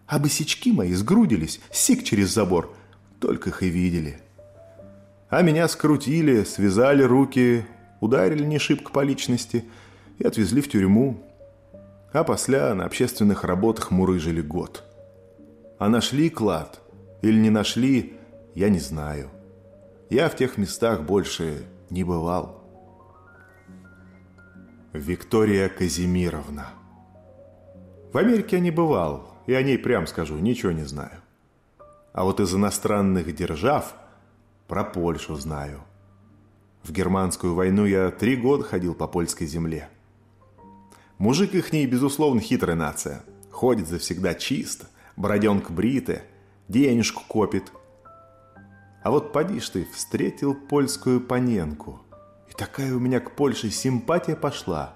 А 0.06 0.18
босички 0.18 0.72
мои 0.72 0.92
сгрудились, 0.92 1.60
сик 1.70 2.04
через 2.04 2.32
забор. 2.32 2.74
Только 3.20 3.50
их 3.50 3.62
и 3.62 3.68
видели. 3.68 4.20
А 5.28 5.42
меня 5.42 5.68
скрутили, 5.68 6.44
связали 6.44 7.02
руки, 7.02 7.66
ударили 8.00 8.44
не 8.44 8.58
шибко 8.58 8.92
по 8.92 9.02
личности 9.02 9.64
и 10.18 10.26
отвезли 10.26 10.60
в 10.60 10.68
тюрьму 10.68 11.26
а 12.18 12.24
после 12.24 12.72
на 12.72 12.84
общественных 12.84 13.44
работах 13.44 13.90
мурыжили 13.90 14.40
год. 14.40 14.84
А 15.78 15.88
нашли 15.88 16.30
клад 16.30 16.80
или 17.20 17.38
не 17.38 17.50
нашли, 17.50 18.14
я 18.54 18.68
не 18.68 18.78
знаю. 18.78 19.30
Я 20.08 20.28
в 20.28 20.36
тех 20.36 20.56
местах 20.56 21.02
больше 21.02 21.64
не 21.90 22.04
бывал. 22.04 22.55
Виктория 24.96 25.68
Казимировна. 25.68 26.70
В 28.12 28.18
Америке 28.18 28.56
я 28.56 28.62
не 28.62 28.70
бывал, 28.70 29.34
и 29.46 29.54
о 29.54 29.62
ней, 29.62 29.78
прям 29.78 30.06
скажу, 30.06 30.38
ничего 30.38 30.72
не 30.72 30.84
знаю. 30.84 31.20
А 32.12 32.24
вот 32.24 32.40
из 32.40 32.54
иностранных 32.54 33.34
держав 33.34 33.94
про 34.68 34.84
Польшу 34.84 35.36
знаю. 35.36 35.80
В 36.82 36.92
германскую 36.92 37.54
войну 37.54 37.84
я 37.84 38.10
три 38.10 38.36
года 38.36 38.64
ходил 38.64 38.94
по 38.94 39.06
польской 39.06 39.46
земле– 39.46 39.88
Мужик 41.18 41.54
их 41.54 41.72
ней, 41.72 41.86
безусловно, 41.86 42.40
хитрая 42.40 42.76
нация. 42.76 43.22
Ходит 43.50 43.88
завсегда 43.88 44.34
чисто, 44.34 44.86
бороденка 45.16 45.72
бриты, 45.72 46.22
денежку 46.68 47.22
копит. 47.26 47.72
А 49.02 49.10
вот 49.10 49.32
поди 49.32 49.60
ж 49.60 49.68
ты, 49.70 49.88
встретил 49.94 50.54
польскую 50.54 51.20
паненку. 51.20 52.02
Такая 52.56 52.94
у 52.94 52.98
меня 52.98 53.20
к 53.20 53.36
Польше 53.36 53.70
симпатия 53.70 54.34
пошла. 54.34 54.94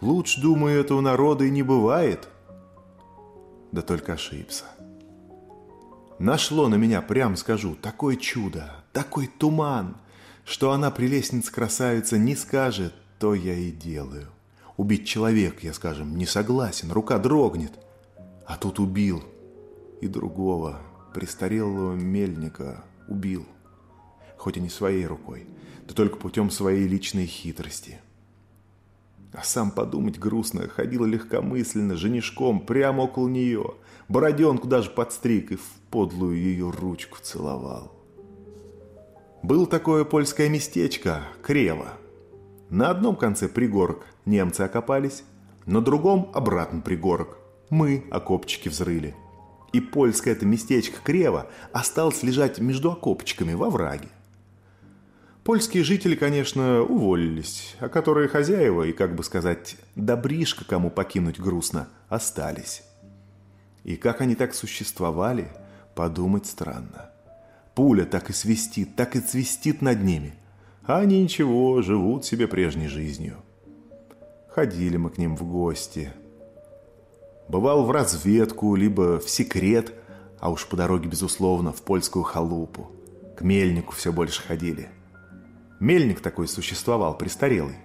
Лучше, 0.00 0.40
думаю, 0.40 0.80
этого 0.80 1.00
народа 1.00 1.44
и 1.44 1.50
не 1.50 1.62
бывает. 1.62 2.28
Да 3.72 3.82
только 3.82 4.12
ошибся. 4.12 4.64
Нашло 6.18 6.68
на 6.68 6.76
меня, 6.76 7.02
прям 7.02 7.36
скажу, 7.36 7.74
такое 7.74 8.16
чудо, 8.16 8.70
такой 8.92 9.26
туман, 9.26 9.96
что 10.44 10.70
она, 10.70 10.90
прелестница 10.92 11.52
красавица, 11.52 12.18
не 12.18 12.36
скажет, 12.36 12.94
то 13.18 13.34
я 13.34 13.54
и 13.54 13.72
делаю. 13.72 14.28
Убить 14.76 15.06
человек, 15.06 15.62
я, 15.62 15.72
скажем, 15.74 16.16
не 16.16 16.26
согласен, 16.26 16.92
рука 16.92 17.18
дрогнет. 17.18 17.72
А 18.46 18.56
тут 18.56 18.78
убил. 18.78 19.22
И 20.00 20.06
другого, 20.08 20.80
престарелого 21.14 21.94
мельника, 21.94 22.84
убил. 23.08 23.46
Хоть 24.36 24.56
и 24.56 24.60
не 24.60 24.68
своей 24.68 25.06
рукой, 25.06 25.46
да 25.92 25.96
только 25.96 26.16
путем 26.16 26.50
своей 26.50 26.88
личной 26.88 27.26
хитрости. 27.26 28.00
А 29.34 29.42
сам 29.42 29.70
подумать 29.70 30.18
грустно, 30.18 30.66
ходил 30.66 31.04
легкомысленно, 31.04 31.96
женишком, 31.96 32.60
прямо 32.60 33.02
около 33.02 33.28
нее. 33.28 33.74
Бороденку 34.08 34.66
даже 34.66 34.88
подстриг 34.88 35.52
и 35.52 35.56
в 35.56 35.66
подлую 35.90 36.38
ее 36.38 36.70
ручку 36.70 37.18
целовал. 37.22 37.92
Было 39.42 39.66
такое 39.66 40.04
польское 40.04 40.48
местечко, 40.48 41.24
Крево. 41.42 41.92
На 42.70 42.88
одном 42.88 43.14
конце 43.16 43.48
пригорок 43.48 44.06
немцы 44.24 44.62
окопались, 44.62 45.24
на 45.66 45.82
другом 45.82 46.30
обратно 46.32 46.80
пригорок. 46.80 47.36
Мы 47.68 48.04
окопчики 48.10 48.70
взрыли. 48.70 49.14
И 49.74 49.80
польское 49.80 50.34
это 50.34 50.46
местечко 50.46 50.96
Крево 51.02 51.48
осталось 51.72 52.22
лежать 52.22 52.60
между 52.60 52.92
окопчиками 52.92 53.52
во 53.52 53.68
враге. 53.68 54.08
Польские 55.44 55.82
жители, 55.82 56.14
конечно, 56.14 56.82
уволились, 56.82 57.74
а 57.80 57.88
которые 57.88 58.28
хозяева 58.28 58.84
и, 58.84 58.92
как 58.92 59.16
бы 59.16 59.24
сказать, 59.24 59.76
добришка 59.96 60.64
кому 60.64 60.88
покинуть 60.88 61.40
грустно, 61.40 61.88
остались. 62.08 62.84
И 63.82 63.96
как 63.96 64.20
они 64.20 64.36
так 64.36 64.54
существовали, 64.54 65.48
подумать 65.96 66.46
странно. 66.46 67.10
Пуля 67.74 68.04
так 68.04 68.30
и 68.30 68.32
свистит, 68.32 68.94
так 68.94 69.16
и 69.16 69.20
свистит 69.20 69.82
над 69.82 70.04
ними. 70.04 70.34
А 70.84 70.98
они 70.98 71.20
ничего, 71.20 71.82
живут 71.82 72.24
себе 72.24 72.46
прежней 72.46 72.86
жизнью. 72.86 73.38
Ходили 74.48 74.96
мы 74.96 75.10
к 75.10 75.18
ним 75.18 75.36
в 75.36 75.42
гости. 75.42 76.12
Бывал 77.48 77.84
в 77.84 77.90
разведку, 77.90 78.76
либо 78.76 79.18
в 79.18 79.28
секрет, 79.28 79.92
а 80.38 80.50
уж 80.50 80.68
по 80.68 80.76
дороге, 80.76 81.08
безусловно, 81.08 81.72
в 81.72 81.82
польскую 81.82 82.22
халупу. 82.22 82.92
К 83.36 83.40
мельнику 83.40 83.92
все 83.92 84.12
больше 84.12 84.40
ходили. 84.42 84.88
Мельник 85.82 86.20
такой 86.20 86.46
существовал, 86.46 87.18
престарелый. 87.18 87.76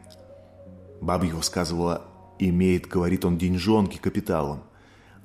Баба 1.01 1.25
его 1.25 1.41
сказывала, 1.41 2.05
имеет, 2.39 2.87
говорит 2.87 3.25
он, 3.25 3.37
деньжонки 3.37 3.97
капиталом. 3.97 4.61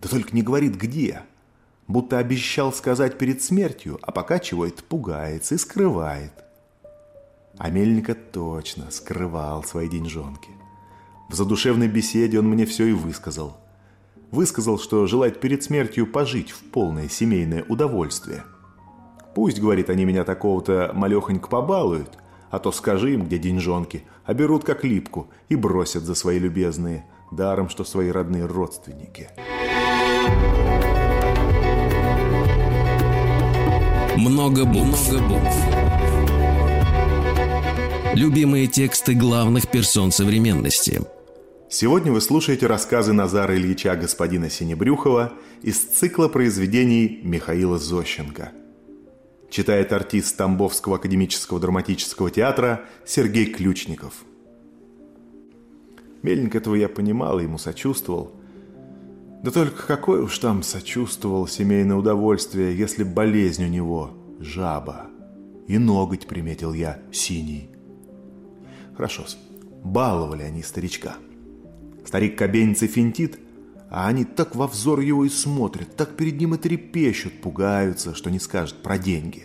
Да 0.01 0.09
только 0.09 0.35
не 0.35 0.43
говорит 0.43 0.77
где 0.77 1.23
будто 1.93 2.17
обещал 2.17 2.73
сказать 2.73 3.19
перед 3.19 3.43
смертью, 3.43 3.99
а 4.01 4.13
пока 4.13 4.39
чего-то 4.39 4.83
пугается 4.83 5.55
и 5.55 5.59
скрывает. 5.59 6.33
А 7.59 7.69
Мельника 7.69 8.15
точно 8.15 8.91
скрывал 8.91 9.63
свои 9.63 9.89
деньжонки. 9.89 10.49
В 11.29 11.35
задушевной 11.35 11.89
беседе 11.89 12.39
он 12.39 12.49
мне 12.49 12.65
все 12.65 12.87
и 12.87 12.93
высказал. 12.93 13.59
Высказал, 14.31 14.79
что 14.79 15.07
желает 15.07 15.41
перед 15.41 15.63
смертью 15.63 16.07
пожить 16.07 16.51
в 16.51 16.63
полное 16.71 17.11
семейное 17.11 17.65
удовольствие. 17.69 18.45
Пусть, 19.35 19.61
говорит, 19.61 19.91
они 19.91 20.07
меня 20.07 20.25
такого-то 20.25 20.93
малехонько 20.95 21.49
побалуют, 21.49 22.19
а 22.53 22.59
то 22.59 22.71
скажи 22.71 23.15
им, 23.15 23.25
где 23.25 23.39
деньжонки, 23.39 24.05
а 24.25 24.35
берут 24.35 24.63
как 24.63 24.85
липку 24.85 25.31
и 25.49 25.57
бросят 25.57 26.05
за 26.05 26.15
свои 26.15 26.39
любезные, 26.39 27.07
даром, 27.33 27.71
что 27.71 27.83
свои 27.83 28.11
родные 28.11 28.45
родственники. 28.45 29.31
Много 34.19 34.67
букв. 34.67 35.11
Много 35.11 35.29
букв. 35.29 35.57
Любимые 38.15 38.67
тексты 38.67 39.15
главных 39.15 39.71
персон 39.71 40.13
современности. 40.13 41.01
Сегодня 41.71 42.13
вы 42.13 42.21
слушаете 42.21 42.67
рассказы 42.67 43.15
Назара 43.15 43.57
Ильича 43.57 43.97
господина 43.97 44.51
Синебрюхова 44.51 45.33
из 45.63 45.79
цикла 45.79 46.29
произведений 46.29 47.21
Михаила 47.25 47.79
Зощенко. 47.79 48.53
Читает 49.53 49.93
артист 49.93 50.37
Тамбовского 50.37 50.97
академического 50.97 51.61
драматического 51.61 52.33
театра 52.33 52.87
Сергей 53.07 53.47
Ключников. 53.53 54.25
Мельник 56.23 56.57
этого 56.57 56.75
я 56.75 56.89
понимал 56.89 57.39
и 57.39 57.45
ему 57.45 57.59
сочувствовал– 57.59 58.33
да 59.43 59.51
только 59.51 59.89
какое 59.89 60.23
уж 60.23 60.39
там 60.39 60.63
сочувствовал 60.63 61.49
семейное 61.49 61.97
удовольствие, 61.97 62.79
если 62.79 63.03
болезнь 63.03 63.65
у 63.65 63.69
него– 63.69 64.13
жаба. 64.39 65.09
И 65.67 65.79
ноготь, 65.79 66.29
приметил 66.29 66.73
я, 66.73 67.01
синий. 67.11 67.69
Хорошо, 68.97 69.25
баловали 69.83 70.45
они 70.45 70.63
старичка. 70.63 71.17
Старик 72.07 72.39
кабенится 72.39 72.87
финтит, 72.87 73.41
а 73.93 74.09
они 74.09 74.25
так 74.25 74.57
во 74.57 74.67
взор 74.67 75.01
его 75.01 75.27
и 75.27 75.29
смотрят, 75.29 75.97
так 75.97 76.17
перед 76.17 76.41
ним 76.41 76.55
и 76.55 76.59
трепещут, 76.59 77.43
пугаются, 77.43 78.15
что 78.15 78.31
не 78.31 78.39
скажет 78.39 78.83
про 78.83 78.97
деньги. 78.97 79.45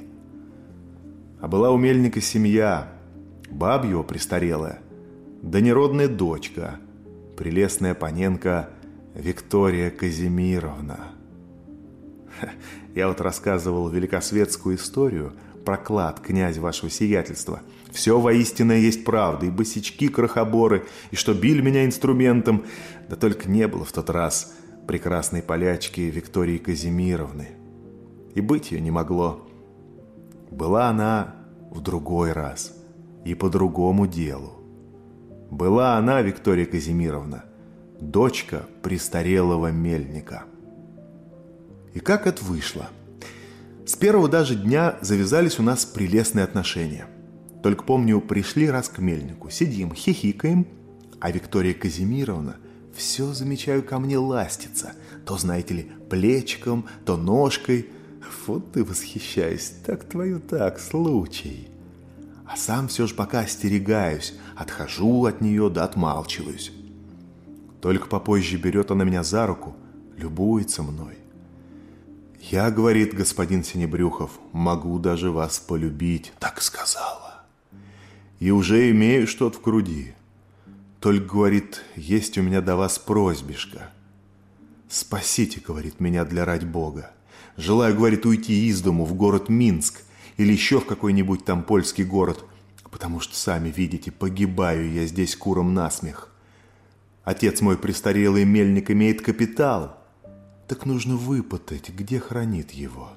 А 1.41 1.49
была 1.49 1.69
у 1.69 1.77
мельника 1.77 2.21
семья, 2.21 2.87
баб 3.51 3.83
его 3.83 4.05
престарелая, 4.05 4.79
да 5.41 5.59
неродная 5.59 6.07
дочка, 6.07 6.79
прелестная 7.35 7.93
Паненко 7.93 8.69
Виктория 9.13 9.89
Казимировна. 9.89 11.09
Я 12.95 13.09
вот 13.09 13.19
рассказывал 13.19 13.89
великосветскую 13.89 14.77
историю 14.77 15.33
про 15.67 15.75
клад 15.75 16.21
князь 16.21 16.59
вашего 16.59 16.89
сиятельства. 16.89 17.59
Все 17.91 18.17
воистину 18.17 18.71
есть 18.71 19.03
правда, 19.03 19.47
и 19.47 19.49
босички 19.49 20.07
крохоборы, 20.07 20.85
и 21.11 21.17
что 21.17 21.33
били 21.33 21.59
меня 21.59 21.83
инструментом. 21.83 22.63
Да 23.09 23.17
только 23.17 23.51
не 23.51 23.67
было 23.67 23.83
в 23.83 23.91
тот 23.91 24.09
раз 24.09 24.53
прекрасной 24.87 25.41
полячки 25.41 25.99
Виктории 25.99 26.57
Казимировны. 26.57 27.49
И 28.33 28.39
быть 28.39 28.71
ее 28.71 28.79
не 28.79 28.91
могло. 28.91 29.45
Была 30.51 30.87
она 30.87 31.35
в 31.69 31.81
другой 31.81 32.31
раз 32.31 32.73
и 33.25 33.35
по 33.35 33.49
другому 33.49 34.07
делу. 34.07 34.53
Была 35.51 35.97
она, 35.97 36.21
Виктория 36.21 36.65
Казимировна, 36.65 37.43
дочка 37.99 38.65
престарелого 38.83 39.73
мельника. 39.73 40.45
И 41.93 41.99
как 41.99 42.25
это 42.25 42.41
вышло? 42.45 42.87
С 43.87 43.95
первого 43.95 44.27
даже 44.27 44.55
дня 44.55 44.97
завязались 44.99 45.59
у 45.59 45.63
нас 45.63 45.85
прелестные 45.85 46.43
отношения. 46.43 47.07
Только 47.63 47.85
помню, 47.85 48.19
пришли 48.19 48.69
раз 48.69 48.89
к 48.89 48.97
мельнику, 48.99 49.49
сидим, 49.49 49.93
хихикаем, 49.93 50.67
а 51.21 51.31
Виктория 51.31 51.73
Казимировна 51.73 52.57
все, 52.93 53.31
замечаю, 53.31 53.83
ко 53.83 53.97
мне 53.99 54.17
ластится. 54.17 54.91
То, 55.25 55.37
знаете 55.37 55.73
ли, 55.73 55.91
плечиком, 56.09 56.85
то 57.05 57.15
ножкой. 57.15 57.87
Вот 58.45 58.73
ты 58.73 58.83
восхищаюсь, 58.83 59.71
так 59.85 60.03
твою 60.03 60.41
так, 60.41 60.81
случай. 60.81 61.69
А 62.45 62.57
сам 62.57 62.89
все 62.89 63.07
же 63.07 63.15
пока 63.15 63.39
остерегаюсь, 63.39 64.33
отхожу 64.57 65.23
от 65.23 65.39
нее 65.39 65.69
да 65.69 65.85
отмалчиваюсь. 65.85 66.73
Только 67.79 68.07
попозже 68.07 68.57
берет 68.57 68.91
она 68.91 69.05
меня 69.05 69.23
за 69.23 69.47
руку, 69.47 69.77
любуется 70.17 70.83
мной. 70.83 71.16
«Я,— 72.39 72.71
говорит 72.71 73.13
господин 73.13 73.63
Синебрюхов,— 73.63 74.31
могу 74.51 74.99
даже 74.99 75.31
вас 75.31 75.59
полюбить»,— 75.59 76.31
так 76.39 76.61
сказала. 76.61 77.43
«И 78.39 78.51
уже 78.51 78.91
имею 78.91 79.27
что-то 79.27 79.57
в 79.57 79.61
груди. 79.61 80.13
Только,— 80.99 81.25
говорит,— 81.33 81.83
есть 81.95 82.37
у 82.37 82.41
меня 82.41 82.61
до 82.61 82.75
вас 82.75 82.99
просьбишка. 82.99 83.91
Спасите,— 84.89 85.61
говорит,— 85.65 85.99
меня 85.99 86.25
для 86.25 86.45
ради 86.45 86.65
Бога. 86.65 87.11
Желаю,— 87.57 87.95
говорит,— 87.97 88.25
уйти 88.25 88.67
из 88.67 88.81
дому 88.81 89.05
в 89.05 89.13
город 89.15 89.49
Минск 89.49 90.03
или 90.37 90.53
еще 90.53 90.79
в 90.79 90.85
какой-нибудь 90.85 91.43
там 91.43 91.63
польский 91.63 92.03
город, 92.03 92.45
потому 92.89 93.19
что, 93.19 93.35
сами 93.35 93.69
видите, 93.69 94.11
погибаю 94.11 94.91
я 94.91 95.05
здесь 95.05 95.35
куром 95.35 95.73
насмех. 95.73 96.31
Отец 97.23 97.61
мой 97.61 97.77
престарелый 97.77 98.45
мельник 98.45 98.89
имеет 98.89 99.21
капитал. 99.21 99.97
Так 100.67 100.85
нужно 100.85 101.15
выпытать, 101.15 101.89
где 101.89 102.19
хранит 102.19 102.71
его. 102.71 103.11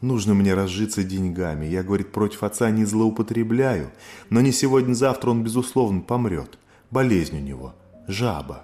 Нужно 0.00 0.32
мне 0.32 0.54
разжиться 0.54 1.04
деньгами. 1.04 1.66
Я, 1.66 1.82
говорит, 1.82 2.10
против 2.12 2.42
отца 2.42 2.70
не 2.70 2.84
злоупотребляю, 2.84 3.90
но 4.30 4.40
не 4.40 4.52
сегодня-завтра 4.52 5.30
он, 5.30 5.44
безусловно, 5.44 6.00
помрет. 6.00 6.58
Болезнь 6.90 7.36
у 7.36 7.40
него, 7.40 7.74
жаба. 8.06 8.62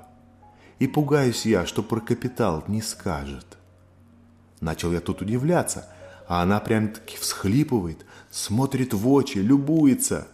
И 0.78 0.86
пугаюсь 0.86 1.44
я, 1.44 1.66
что 1.66 1.82
про 1.82 2.00
капитал 2.00 2.64
не 2.68 2.80
скажет. 2.80 3.58
Начал 4.60 4.92
я 4.92 5.00
тут 5.00 5.20
удивляться, 5.20 5.86
а 6.26 6.42
она 6.42 6.60
прям-таки 6.60 7.18
всхлипывает, 7.18 8.06
смотрит 8.30 8.94
в 8.94 9.08
очи, 9.08 9.38
любуется– 9.38 10.28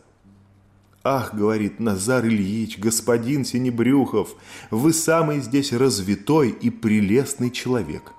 «Ах,— 1.03 1.35
говорит 1.35 1.81
Назар 1.81 2.27
Ильич, 2.27 2.79
господин 2.79 3.45
Синебрюхов, 3.45 4.35
вы 4.71 4.93
самый 4.93 5.41
здесь 5.41 5.73
развитой 5.73 6.51
и 6.51 6.69
прелестный 6.71 7.51
человек. 7.51 8.13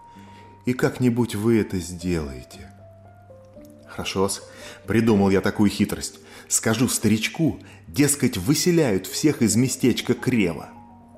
и 0.65 0.73
как-нибудь 0.73 1.35
вы 1.35 1.59
это 1.59 1.79
сделаете. 1.79 2.69
Хорошо-с, 3.87 4.43
придумал 4.87 5.29
я 5.29 5.41
такую 5.41 5.69
хитрость. 5.69 6.19
Скажу 6.47 6.87
старичку, 6.87 7.59
дескать, 7.87 8.37
выселяют 8.37 9.07
всех 9.07 9.41
из 9.41 9.55
местечка 9.55 10.13
Крева. 10.13 10.69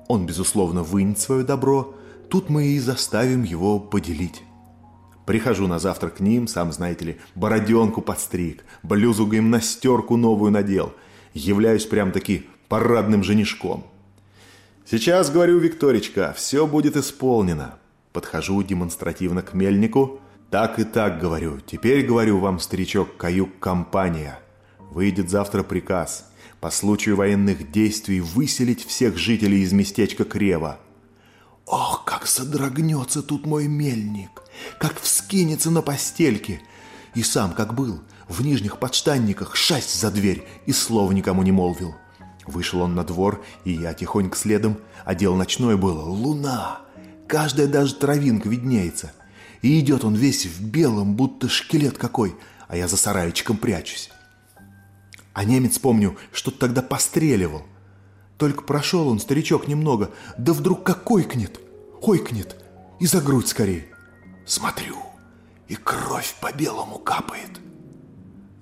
Он, 0.08 0.26
безусловно, 0.26 0.82
вынет 0.82 1.18
свое 1.18 1.44
добро, 1.44 1.94
тут 2.30 2.48
мы 2.48 2.68
и 2.68 2.78
заставим 2.78 3.42
его 3.42 3.78
поделить. 3.78 4.42
Прихожу 5.26 5.66
на 5.66 5.78
завтра 5.78 6.10
к 6.10 6.20
ним, 6.20 6.46
сам 6.46 6.72
знаете 6.72 7.04
ли, 7.04 7.20
бороденку 7.34 8.00
подстриг, 8.00 8.64
блюзу 8.82 9.26
гимнастерку 9.26 10.16
новую 10.16 10.52
надел. 10.52 10.94
Являюсь 11.34 11.84
прям-таки 11.84 12.46
парадным 12.68 13.22
женишком. 13.22 13.84
Сейчас, 14.86 15.30
говорю, 15.30 15.58
Викторичка, 15.58 16.32
все 16.36 16.66
будет 16.66 16.96
исполнено. 16.96 17.74
Подхожу 18.12 18.62
демонстративно 18.62 19.42
к 19.42 19.52
мельнику. 19.52 20.20
Так 20.50 20.78
и 20.78 20.84
так, 20.84 21.20
говорю. 21.20 21.60
Теперь, 21.66 22.06
говорю 22.06 22.38
вам, 22.38 22.60
старичок, 22.60 23.16
каюк-компания. 23.16 24.38
Выйдет 24.78 25.28
завтра 25.28 25.64
приказ 25.64 26.30
по 26.60 26.70
случаю 26.70 27.16
военных 27.16 27.70
действий 27.72 28.20
выселить 28.20 28.86
всех 28.86 29.18
жителей 29.18 29.62
из 29.62 29.72
местечка 29.72 30.24
Крева. 30.24 30.78
Ох, 31.66 32.04
как 32.06 32.26
содрогнется 32.26 33.22
тут 33.22 33.44
мой 33.44 33.66
мельник, 33.66 34.42
как 34.78 35.00
вскинется 35.00 35.70
на 35.70 35.82
постельке. 35.82 36.62
И 37.14 37.22
сам, 37.22 37.52
как 37.52 37.74
был, 37.74 38.00
в 38.28 38.42
нижних 38.44 38.78
подштанниках 38.78 39.56
шасть 39.56 40.00
за 40.00 40.10
дверь 40.10 40.44
и 40.66 40.72
слова 40.72 41.12
никому 41.12 41.42
не 41.42 41.52
молвил. 41.52 41.94
Вышел 42.46 42.80
он 42.80 42.94
на 42.94 43.04
двор, 43.04 43.42
и 43.64 43.72
я 43.72 43.94
тихонько 43.94 44.36
следом, 44.36 44.78
а 45.04 45.14
дело 45.14 45.36
ночное 45.36 45.76
было. 45.76 46.02
Луна! 46.02 46.80
Каждая 47.26 47.66
даже 47.66 47.94
травинка 47.94 48.48
виднеется. 48.48 49.12
И 49.62 49.80
идет 49.80 50.04
он 50.04 50.14
весь 50.14 50.44
в 50.46 50.62
белом, 50.62 51.14
будто 51.14 51.48
шкелет 51.48 51.96
какой, 51.96 52.36
а 52.68 52.76
я 52.76 52.86
за 52.86 52.96
сараечком 52.96 53.56
прячусь. 53.56 54.10
А 55.32 55.44
немец, 55.44 55.78
помню, 55.78 56.16
что-то 56.32 56.58
тогда 56.58 56.82
постреливал. 56.82 57.62
Только 58.36 58.62
прошел 58.62 59.08
он, 59.08 59.20
старичок, 59.20 59.68
немного, 59.68 60.10
да 60.36 60.52
вдруг 60.52 60.84
как 60.84 61.10
ойкнет, 61.10 61.60
ойкнет, 62.02 62.56
и 63.00 63.06
за 63.06 63.20
грудь 63.20 63.48
скорее. 63.48 63.86
Смотрю, 64.44 64.96
и 65.68 65.76
кровь 65.76 66.34
по 66.40 66.52
белому 66.52 66.98
капает. 66.98 67.60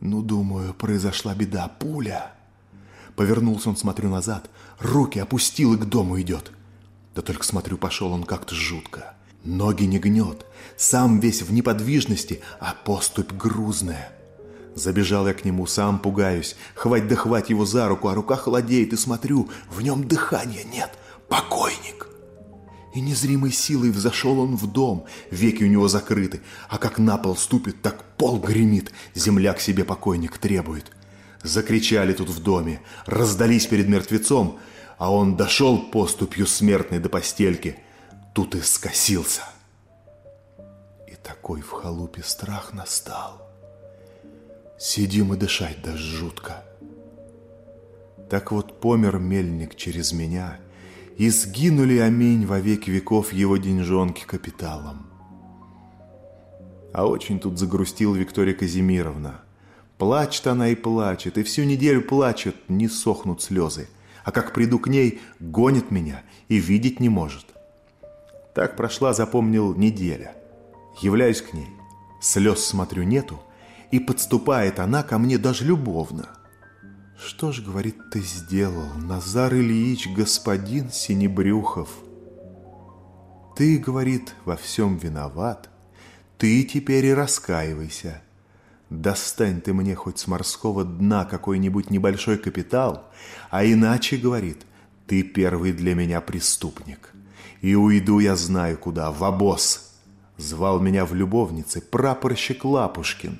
Ну, 0.02 0.20
думаю, 0.20 0.74
произошла 0.74 1.32
беда, 1.32 1.68
пуля. 1.78 2.32
Повернулся 3.14 3.68
он, 3.68 3.76
смотрю 3.76 4.10
назад, 4.10 4.50
руки 4.80 5.20
опустил 5.20 5.74
и 5.74 5.76
к 5.76 5.84
дому 5.84 6.20
идет. 6.20 6.50
Да 7.14 7.22
только 7.22 7.44
смотрю, 7.44 7.78
пошел 7.78 8.12
он 8.12 8.24
как-то 8.24 8.52
жутко. 8.52 9.14
Ноги 9.44 9.84
не 9.84 10.00
гнет, 10.00 10.44
сам 10.76 11.20
весь 11.20 11.42
в 11.42 11.52
неподвижности, 11.52 12.40
а 12.58 12.74
поступь 12.84 13.32
грузная. 13.32 14.10
Забежал 14.74 15.28
я 15.28 15.34
к 15.34 15.44
нему, 15.44 15.66
сам 15.66 16.00
пугаюсь. 16.00 16.56
Хвать 16.74 17.06
да 17.06 17.14
хвать 17.14 17.50
его 17.50 17.64
за 17.64 17.86
руку, 17.86 18.08
а 18.08 18.14
рука 18.14 18.34
холодеет, 18.34 18.92
и 18.92 18.96
смотрю, 18.96 19.50
в 19.70 19.82
нем 19.82 20.08
дыхания 20.08 20.64
нет. 20.64 20.90
Покойник. 21.28 22.08
И 22.94 23.00
незримой 23.00 23.52
силой 23.52 23.90
взошел 23.90 24.38
он 24.38 24.56
в 24.56 24.70
дом, 24.70 25.06
веки 25.30 25.64
у 25.64 25.66
него 25.66 25.88
закрыты, 25.88 26.42
а 26.68 26.78
как 26.78 26.98
на 26.98 27.16
пол 27.16 27.36
ступит, 27.36 27.80
так 27.80 28.04
пол 28.16 28.38
гремит, 28.38 28.92
земля 29.14 29.54
к 29.54 29.60
себе 29.60 29.84
покойник 29.84 30.36
требует. 30.38 30.92
Закричали 31.42 32.12
тут 32.12 32.28
в 32.28 32.42
доме, 32.42 32.82
раздались 33.06 33.66
перед 33.66 33.88
мертвецом, 33.88 34.58
а 34.98 35.12
он 35.12 35.36
дошел 35.36 35.78
поступью 35.90 36.46
смертной 36.46 36.98
до 36.98 37.08
постельки, 37.08 37.76
тут 38.34 38.54
и 38.54 38.60
скосился. 38.60 39.42
И 41.08 41.14
такой 41.22 41.62
в 41.62 41.70
халупе 41.70 42.22
страх 42.22 42.74
настал. 42.74 43.50
Сидим 44.78 45.32
и 45.32 45.36
дышать 45.36 45.82
даже 45.82 46.04
жутко. 46.04 46.62
Так 48.28 48.52
вот 48.52 48.80
помер 48.80 49.18
мельник 49.18 49.76
через 49.76 50.12
меня, 50.12 50.58
и 51.18 51.30
сгинули, 51.30 51.98
аминь, 51.98 52.46
во 52.46 52.60
веки 52.60 52.90
веков 52.90 53.32
его 53.32 53.56
деньжонки 53.56 54.24
капиталом. 54.24 55.06
А 56.92 57.06
очень 57.06 57.38
тут 57.38 57.58
загрустил 57.58 58.14
Виктория 58.14 58.54
Казимировна– 58.54 59.42
Плачет 60.02 60.48
она 60.48 60.66
и 60.66 60.74
плачет, 60.74 61.38
и 61.38 61.44
всю 61.44 61.62
неделю 61.62 62.02
плачет, 62.02 62.56
не 62.66 62.88
сохнут 62.88 63.40
слезы. 63.40 63.88
А 64.24 64.32
как 64.32 64.52
приду 64.52 64.80
к 64.80 64.88
ней, 64.88 65.20
гонит 65.38 65.92
меня 65.92 66.24
и 66.48 66.56
видеть 66.56 66.98
не 66.98 67.08
может. 67.08 67.46
Так 68.52 68.74
прошла, 68.74 69.12
запомнил, 69.12 69.76
неделя. 69.76 70.34
Являюсь 71.00 71.40
к 71.40 71.52
ней. 71.52 71.68
Слез, 72.20 72.64
смотрю, 72.64 73.04
нету, 73.04 73.40
и 73.92 74.00
подступает 74.00 74.80
она 74.80 75.04
ко 75.04 75.18
мне 75.18 75.38
даже 75.38 75.64
любовно. 75.64 76.30
«Что 77.24 77.52
ж,— 77.52 77.60
говорит,— 77.64 77.96
ты 78.10 78.20
сделал, 78.20 78.88
Назар 78.96 79.54
Ильич, 79.54 80.08
господин 80.08 80.90
Синебрюхов? 80.90 81.88
Ты,— 83.54 83.78
говорит,— 83.86 84.34
во 84.44 84.56
всем 84.56 84.96
виноват, 84.96 85.70
ты 86.36 86.64
теперь 86.64 87.06
и 87.06 87.14
раскаивайся». 87.14 88.22
Достань 88.90 89.60
ты 89.60 89.72
мне 89.72 89.94
хоть 89.94 90.18
с 90.18 90.26
морского 90.26 90.84
дна 90.84 91.24
какой-нибудь 91.24 91.90
небольшой 91.90 92.38
капитал, 92.38 93.08
а 93.50 93.64
иначе, 93.64 94.16
говорит, 94.16 94.66
ты 95.06 95.22
первый 95.22 95.72
для 95.72 95.94
меня 95.94 96.20
преступник. 96.20 97.14
И 97.60 97.74
уйду 97.74 98.18
я 98.18 98.34
знаю 98.36 98.76
куда, 98.76 99.12
в 99.12 99.22
обоз. 99.24 99.92
Звал 100.36 100.80
меня 100.80 101.06
в 101.06 101.14
любовнице 101.14 101.80
прапорщик 101.80 102.64
Лапушкин 102.64 103.38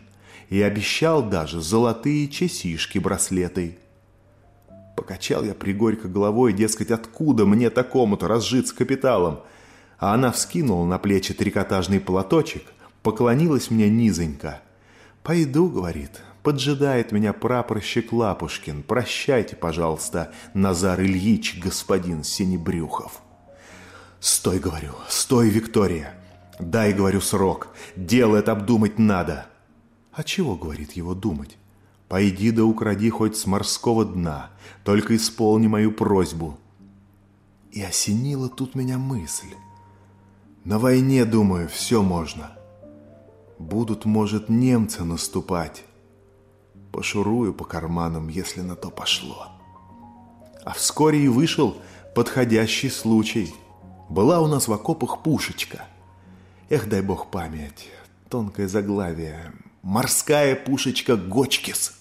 и 0.53 0.61
обещал 0.61 1.23
даже 1.23 1.61
золотые 1.61 2.29
часишки 2.29 2.99
браслеты. 2.99 3.79
Покачал 4.97 5.45
я 5.45 5.55
пригорько 5.55 6.09
головой, 6.09 6.53
дескать, 6.53 6.91
откуда 6.91 7.47
мне 7.47 7.71
такому-то 7.71 8.29
разжиться 8.29 8.75
капиталом? 8.75 9.41
А 9.99 10.15
она 10.15 10.31
вскинула 10.31 10.85
на 10.85 10.99
плечи 10.99 11.33
трикотажный 11.33 12.01
платочек, 12.01 12.65
поклонилась 13.03 13.71
мне 13.71 13.89
низонько– 13.89 14.61
«Пойду»,— 15.23 15.69
говорит,— 15.71 16.21
«поджидает 16.43 17.13
меня 17.13 17.33
прапорщик 17.33 18.13
Лапушкин. 18.13 18.83
Прощайте, 18.83 19.55
пожалуйста, 19.55 20.33
Назар 20.53 21.01
Ильич, 21.01 21.61
господин 21.63 22.25
Синебрюхов». 22.25 23.23
«Стой»,— 24.19 24.59
говорю,— 24.61 24.95
«стой, 25.09 25.49
Виктория. 25.49 26.15
Дай,— 26.59 26.93
говорю,— 26.95 27.21
срок. 27.23 27.69
Дело 27.95 28.37
это 28.37 28.53
обдумать 28.53 28.99
надо». 28.99 29.47
«А 30.13 30.23
чего,— 30.25 30.57
говорит 30.57 30.93
его,— 30.93 31.15
думать? 31.17 31.57
Пойди 32.09 32.51
да 32.51 32.65
укради 32.65 33.09
хоть 33.09 33.37
с 33.37 33.47
морского 33.47 34.05
дна, 34.05 34.51
только 34.85 35.17
исполни 35.17 35.67
мою 35.67 35.93
просьбу». 35.93 36.59
И 37.71 37.83
осенила 37.83 38.51
тут 38.51 38.75
меня 38.75 38.99
мысль. 38.99 39.55
На 40.65 40.79
войне, 40.79 41.25
думаю, 41.25 41.69
все 41.69 42.03
можно.— 42.03 42.53
Будут, 43.59 44.05
может, 44.05 44.51
немцы 44.51 45.05
наступать. 45.05 45.85
Пошурую 46.91 47.55
по 47.55 47.65
карманам, 47.65 48.29
если 48.29 48.61
на 48.61 48.77
то 48.77 48.91
пошло. 48.91 49.49
А 50.65 50.73
вскоре 50.75 51.25
и 51.25 51.29
вышел 51.29 51.77
подходящий 52.15 52.91
случай. 52.91 53.55
Была 54.11 54.41
у 54.41 54.47
нас 54.47 54.69
в 54.69 54.73
окопах 54.73 55.23
пушечка. 55.23 55.87
Эх, 56.69 56.89
дай 56.89 57.01
бог 57.01 57.31
память. 57.31 57.89
Тонкое 58.29 58.69
заглавие. 58.69 59.53
Морская 59.83 60.55
пушечка 60.55 61.17
Гочкис. 61.17 61.95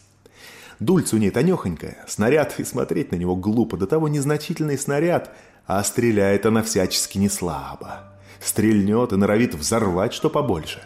Дульца 0.79 1.15
у 1.15 1.19
ней 1.19 1.31
тонехонькая, 1.31 2.05
снаряд, 2.07 2.59
и 2.59 2.63
смотреть 2.63 3.11
на 3.11 3.15
него 3.15 3.35
глупо. 3.35 3.75
До 3.75 3.87
того 3.87 4.07
незначительный 4.07 4.77
снаряд, 4.77 5.35
а 5.65 5.83
стреляет 5.83 6.45
она 6.45 6.61
всячески 6.61 7.17
не 7.17 7.27
слабо. 7.27 8.03
Стрельнет 8.39 9.13
и 9.13 9.15
норовит 9.15 9.55
взорвать 9.55 10.13
что 10.13 10.29
побольше. 10.29 10.83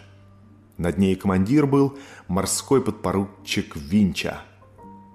Над 0.78 0.96
ней 0.96 1.16
командир 1.16 1.66
был 1.66 1.98
морской 2.28 2.82
подпоручик 2.82 3.76
Винча. 3.76 4.40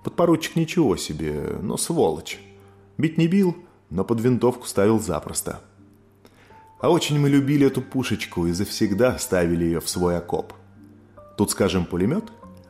Подпоручик 0.04 0.56
ничего 0.56 0.98
себе, 0.98 1.58
но 1.63 1.78
сволочь. 1.78 2.39
Бить 3.00 3.17
не 3.17 3.28
бил, 3.28 3.58
но 3.89 4.04
под 4.04 4.22
винтовку 4.22 4.67
ставил 4.67 5.00
запросто. 5.00 5.62
А 6.80 6.91
очень 6.91 7.20
мы 7.20 7.30
любили 7.30 7.65
эту 7.65 7.82
пушечку 7.82 8.46
и 8.46 8.52
завсегда 8.52 9.17
ставили 9.17 9.65
ее 9.65 9.82
в 9.82 9.89
свой 9.89 10.15
окоп. 10.15 10.54
Тут, 11.41 11.49
скажем, 11.49 11.86
пулемет, 11.86 12.25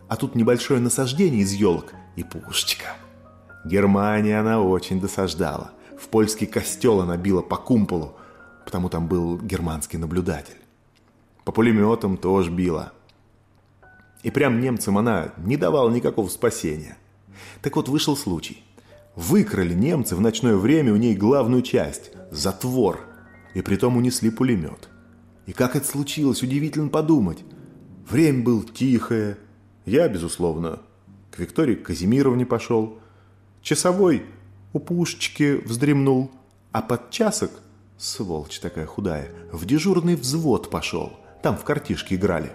а 0.07 0.15
тут 0.15 0.33
небольшое 0.33 0.79
насаждение 0.79 1.41
из 1.41 1.51
елок 1.51 1.93
и 2.15 2.23
пушечка. 2.23 2.95
Германия 3.65 4.39
она 4.39 4.61
очень 4.61 5.01
досаждала. 5.01 5.71
В 5.99 6.07
польский 6.07 6.47
костел 6.47 7.01
она 7.01 7.17
била 7.17 7.41
по 7.41 7.57
кумполу, 7.57 8.15
потому 8.63 8.87
там 8.87 9.09
был 9.09 9.37
германский 9.37 9.97
наблюдатель. 9.97 10.55
По 11.43 11.51
пулеметам 11.51 12.15
тоже 12.15 12.49
била. 12.49 12.93
И 14.23 14.31
прям 14.31 14.61
немцам 14.61 14.97
она 14.97 15.33
не 15.35 15.57
давала 15.57 15.89
никакого 15.89 16.29
спасения. 16.29 16.97
Так 17.61 17.75
вот 17.75 17.89
вышел 17.89 18.15
случай. 18.15 18.63
Выкрали 19.17 19.73
немцы 19.73 20.15
в 20.15 20.21
ночное 20.21 20.55
время 20.55 20.93
у 20.93 20.95
ней 20.95 21.13
главную 21.13 21.61
часть– 21.61 22.11
затвор. 22.31 23.01
И 23.53 23.61
притом 23.61 23.97
унесли 23.97 24.29
пулемет. 24.29 24.87
И 25.45 25.51
как 25.51 25.75
это 25.75 25.85
случилось, 25.85 26.41
удивительно 26.41 26.87
подумать. 26.87 27.43
Время 28.11 28.43
было 28.43 28.61
тихое. 28.65 29.37
Я, 29.85 30.09
безусловно, 30.09 30.81
к 31.31 31.39
Виктории 31.39 31.75
Казимировне 31.75 32.45
пошел. 32.45 32.99
Часовой 33.61 34.25
у 34.73 34.79
пушечки 34.79 35.61
вздремнул, 35.63 36.29
а 36.73 36.81
подчасок, 36.81 37.51
сволочь 37.97 38.59
такая 38.59 38.85
худая, 38.85 39.29
в 39.53 39.65
дежурный 39.65 40.17
взвод 40.17 40.69
пошел. 40.69 41.13
Там 41.41 41.55
в 41.55 41.63
картишки 41.63 42.15
играли. 42.15 42.51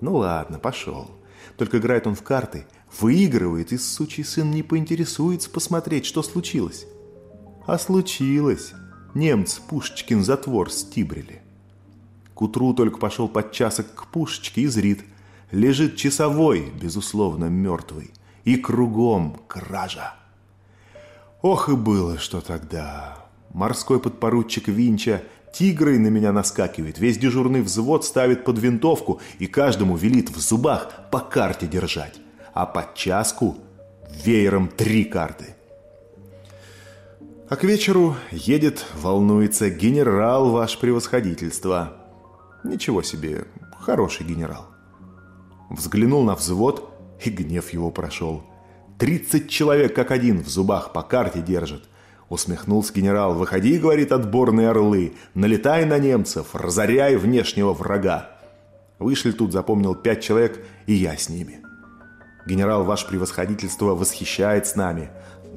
Ну 0.00 0.18
ладно, 0.18 0.60
пошел. 0.60 1.10
Только 1.56 1.78
играет 1.78 2.06
он 2.06 2.14
в 2.14 2.22
карты, 2.22 2.64
выигрывает, 3.00 3.72
и 3.72 3.76
сучий 3.76 4.22
сын 4.22 4.52
не 4.52 4.62
поинтересуется 4.62 5.50
посмотреть, 5.50 6.06
что 6.06 6.22
случилось. 6.22 6.86
А 7.66 7.76
случилось. 7.76 8.72
Немцы 9.14 9.60
Пушечкин 9.68 10.22
затвор 10.22 10.70
стибрили. 10.70 11.42
К 12.40 12.44
утру 12.44 12.72
только 12.72 12.96
пошел 12.96 13.28
подчасок 13.28 13.94
к 13.94 14.06
Пушечке 14.06 14.62
и 14.62 14.66
зрит. 14.66 15.04
Лежит 15.50 15.96
часовой, 15.96 16.72
безусловно, 16.80 17.50
мертвый. 17.50 18.12
И 18.44 18.56
кругом 18.56 19.42
кража. 19.46 20.14
Ох 21.42 21.68
и 21.68 21.76
было, 21.76 22.16
что 22.16 22.40
тогда. 22.40 23.26
Морской 23.52 24.00
подпоручик 24.00 24.68
Винча 24.68 25.22
Тигрой 25.52 25.98
на 25.98 26.06
меня 26.06 26.32
наскакивает, 26.32 26.98
весь 26.98 27.18
дежурный 27.18 27.60
взвод 27.60 28.06
ставит 28.06 28.42
под 28.46 28.58
винтовку 28.58 29.20
и 29.38 29.46
каждому 29.46 29.98
велит 29.98 30.30
в 30.30 30.40
зубах 30.40 31.10
по 31.10 31.18
карте 31.20 31.66
держать, 31.66 32.20
а 32.54 32.64
под 32.64 32.94
часку 32.94 33.58
веером 34.24 34.68
три 34.68 35.04
карты. 35.04 35.56
А 37.50 37.56
к 37.56 37.64
вечеру 37.64 38.16
едет, 38.30 38.86
волнуется 38.94 39.68
генерал 39.68 40.48
ваше 40.48 40.78
превосходительство. 40.78 41.99
Ничего 42.64 43.02
себе, 43.02 43.46
хороший 43.78 44.26
генерал. 44.26 44.66
Взглянул 45.70 46.24
на 46.24 46.34
взвод, 46.34 46.90
и 47.24 47.30
гнев 47.30 47.70
его 47.70 47.90
прошел. 47.90 48.42
Тридцать 48.98 49.48
человек 49.48 49.94
как 49.94 50.10
один 50.10 50.42
в 50.42 50.48
зубах 50.48 50.92
по 50.92 51.02
карте 51.02 51.40
держат. 51.40 51.84
Усмехнулся 52.28 52.92
генерал. 52.92 53.34
«Выходи,— 53.34 53.78
говорит,— 53.80 54.12
отборные 54.12 54.70
орлы, 54.70 55.14
налетай 55.34 55.84
на 55.84 55.98
немцев, 55.98 56.54
разоряй 56.54 57.16
внешнего 57.16 57.72
врага». 57.72 58.30
Вышли 58.98 59.32
тут, 59.32 59.52
запомнил 59.52 59.94
пять 59.94 60.22
человек, 60.22 60.64
и 60.86 60.92
я 60.92 61.16
с 61.16 61.28
ними. 61.28 61.60
Генерал, 62.46 62.84
ваше 62.84 63.08
превосходительство, 63.08 63.94
восхищает 63.94 64.66
с 64.66 64.76
нами. 64.76 65.10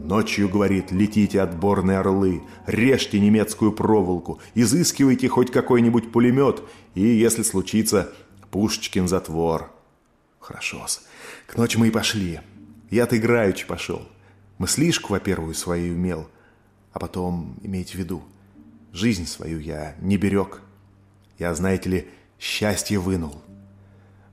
Ночью, 0.03 0.49
говорит, 0.49 0.91
летите 0.91 1.41
отборные 1.41 1.97
орлы, 1.97 2.43
режьте 2.67 3.19
немецкую 3.19 3.71
проволоку, 3.71 4.39
изыскивайте 4.53 5.29
хоть 5.29 5.51
какой-нибудь 5.51 6.11
пулемет, 6.11 6.61
и, 6.93 7.01
если 7.01 7.41
случится, 7.41 8.13
Пушечкин 8.51 9.07
затвор. 9.07 9.71
Хорошо-с. 10.39 11.03
К 11.47 11.57
ночи 11.57 11.77
мы 11.77 11.87
и 11.87 11.91
пошли. 11.91 12.41
Я-то 12.91 13.17
играючи 13.17 13.65
пошел. 13.65 14.01
Мыслишку, 14.59 15.13
во-первых, 15.13 15.57
свою 15.57 15.95
имел— 15.95 16.27
а 16.93 16.99
потом, 16.99 17.57
имейте 17.63 17.93
в 17.93 17.95
виду, 17.95 18.23
жизнь 18.91 19.25
свою 19.25 19.59
я 19.59 19.95
не 19.99 20.17
берег. 20.17 20.61
Я, 21.39 21.53
знаете 21.55 21.89
ли, 21.89 22.07
счастье 22.39 22.99
вынул. 22.99 23.41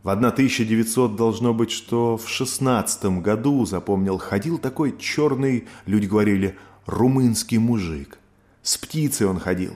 В 0.03 0.09
1900 0.09 1.15
должно 1.15 1.53
быть, 1.53 1.71
что 1.71 2.17
в 2.17 2.27
шестнадцатом 2.27 3.21
году, 3.21 3.67
запомнил, 3.67 4.17
ходил 4.17 4.57
такой 4.57 4.97
черный, 4.99 5.69
люди 5.85 6.07
говорили, 6.07 6.57
румынский 6.87 7.59
мужик. 7.59 8.19
С 8.63 8.79
птицей 8.79 9.27
он 9.27 9.39
ходил. 9.39 9.75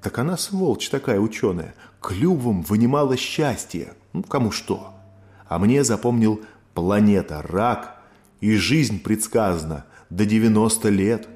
Так 0.00 0.18
она, 0.18 0.36
сволочь 0.36 0.88
такая 0.90 1.18
ученая, 1.18 1.74
клювом 2.00 2.62
вынимала 2.62 3.16
счастье. 3.16 3.94
Ну, 4.12 4.22
кому 4.22 4.52
что. 4.52 4.94
А 5.48 5.58
мне 5.58 5.82
запомнил 5.82 6.40
планета, 6.72 7.42
рак, 7.42 8.00
и 8.40 8.54
жизнь 8.54 9.02
предсказана 9.02 9.86
до 10.08 10.24
90 10.24 10.88
лет. 10.88 11.28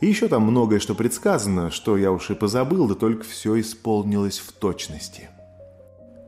И 0.00 0.06
еще 0.06 0.28
там 0.28 0.44
многое, 0.44 0.80
что 0.80 0.94
предсказано, 0.94 1.70
что 1.70 1.98
я 1.98 2.10
уж 2.10 2.30
и 2.30 2.34
позабыл, 2.34 2.88
да 2.88 2.94
только 2.94 3.24
все 3.24 3.60
исполнилось 3.60 4.38
в 4.38 4.52
точности. 4.52 5.28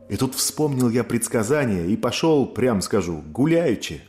И 0.08 0.16
тут 0.16 0.34
вспомнил 0.34 0.90
я 0.90 1.04
предсказание 1.04 1.88
и 1.88 1.96
пошел, 1.96 2.46
прям 2.46 2.82
скажу, 2.82 3.22
гуляючи. 3.32 4.02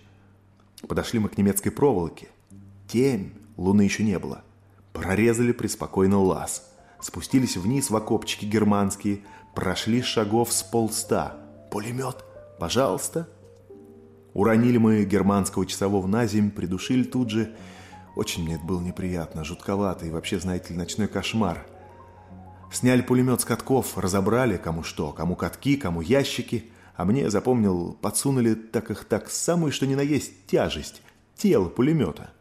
Подошли 0.88 1.20
мы 1.20 1.30
к 1.30 1.38
немецкой 1.38 1.70
проволоке. 1.70 2.28
Темь, 2.88 3.32
луны 3.58 3.84
еще 3.84 4.04
не 4.04 4.20
было. 4.20 4.44
Прорезали 4.94 5.52
преспокойно 5.52 6.22
лаз. 6.22 6.70
Спустились 7.02 7.58
вниз 7.58 7.90
в 7.90 7.96
окопчики 7.96 8.46
германские, 8.46 9.22
прошли 9.54 10.02
шагов 10.02 10.52
с 10.52 10.64
полста. 10.64 11.38
Пулемет, 11.72 12.24
пожалуйста. 12.60 13.28
Уронили 14.34 14.78
мы 14.78 15.06
германского 15.06 15.66
часового 15.66 16.08
на 16.08 16.26
земь, 16.26 16.52
придушили 16.52 17.04
тут 17.04 17.30
же 17.30 17.56
очень 18.16 18.44
мне 18.44 18.56
это 18.56 18.64
было 18.64 18.80
неприятно, 18.80 19.44
жутковато 19.44 20.06
и 20.06 20.10
вообще, 20.10 20.40
знаете 20.40 20.74
ли, 20.74 20.80
ночной 20.80 21.08
кошмар. 21.08 21.66
Сняли 22.76 23.02
пулемет 23.02 23.40
с 23.40 23.46
катков, 23.46 23.98
разобрали, 23.98 24.58
кому 24.58 24.84
что, 24.84 25.14
кому 25.14 25.38
катки, 25.38 25.78
кому 25.78 26.02
ящики, 26.02 26.66
а 26.98 27.06
мне, 27.06 27.30
запомнил, 27.30 27.94
подсунули 28.02 28.54
так 28.54 28.92
их 28.92 29.06
так 29.06 29.30
самую, 29.30 29.72
что 29.72 29.88
ни 29.88 29.96
на 29.96 30.02
есть 30.02 30.46
тяжесть, 30.46 31.02
тело 31.38 31.70
пулемета. 31.70 32.32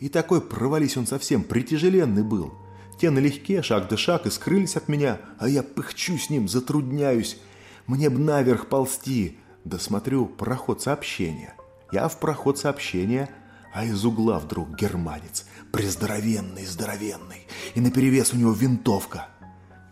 И 0.00 0.08
такой 0.08 0.40
провались 0.40 0.96
он 0.96 1.06
совсем, 1.06 1.44
притяжеленный 1.44 2.24
был. 2.24 2.52
Те 3.00 3.10
налегке, 3.10 3.62
шаг 3.62 3.86
да 3.88 3.96
шаг, 3.96 4.26
и 4.26 4.30
скрылись 4.30 4.74
от 4.74 4.88
меня, 4.88 5.20
а 5.38 5.48
я 5.48 5.62
пыхчу 5.62 6.18
с 6.18 6.30
ним, 6.30 6.48
затрудняюсь. 6.48 7.38
Мне 7.86 8.10
б 8.10 8.18
наверх 8.18 8.66
ползти, 8.66 9.38
да 9.64 9.78
смотрю, 9.78 10.26
проход 10.26 10.82
сообщения. 10.82 11.54
Я 11.92 12.08
в 12.08 12.18
проход 12.18 12.58
сообщения– 12.58 13.30
а 13.74 13.84
из 13.84 14.04
угла 14.04 14.38
вдруг 14.38 14.76
германец, 14.76 15.46
прездоровенный, 15.72 16.64
здоровенный, 16.64 17.44
и 17.74 17.80
наперевес 17.80 18.32
у 18.32 18.36
него 18.36 18.52
винтовка. 18.52 19.26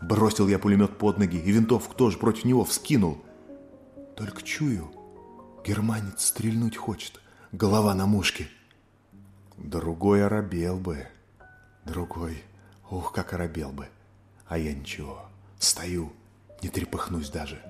Бросил 0.03 0.47
я 0.47 0.59
пулемет 0.59 0.97
под 0.97 1.17
ноги, 1.17 1.37
и 1.37 1.51
винтовку 1.51 1.95
тоже 1.95 2.17
против 2.17 2.45
него 2.45 2.63
вскинул. 2.63 3.23
Только 4.15 4.41
чую, 4.43 4.91
германец 5.65 6.25
стрельнуть 6.25 6.77
хочет, 6.77 7.19
голова 7.51 7.93
на 7.95 8.05
мушке. 8.05 8.47
Другой 9.57 10.25
оробел 10.25 10.77
бы, 10.77 11.07
другой, 11.85 12.43
ух, 12.89 13.11
как 13.11 13.33
оробел 13.33 13.71
бы. 13.71 13.87
А 14.47 14.57
я 14.57 14.73
ничего, 14.73 15.25
стою, 15.57 16.11
не 16.61 16.69
трепыхнусь 16.69 17.29
даже. 17.29 17.61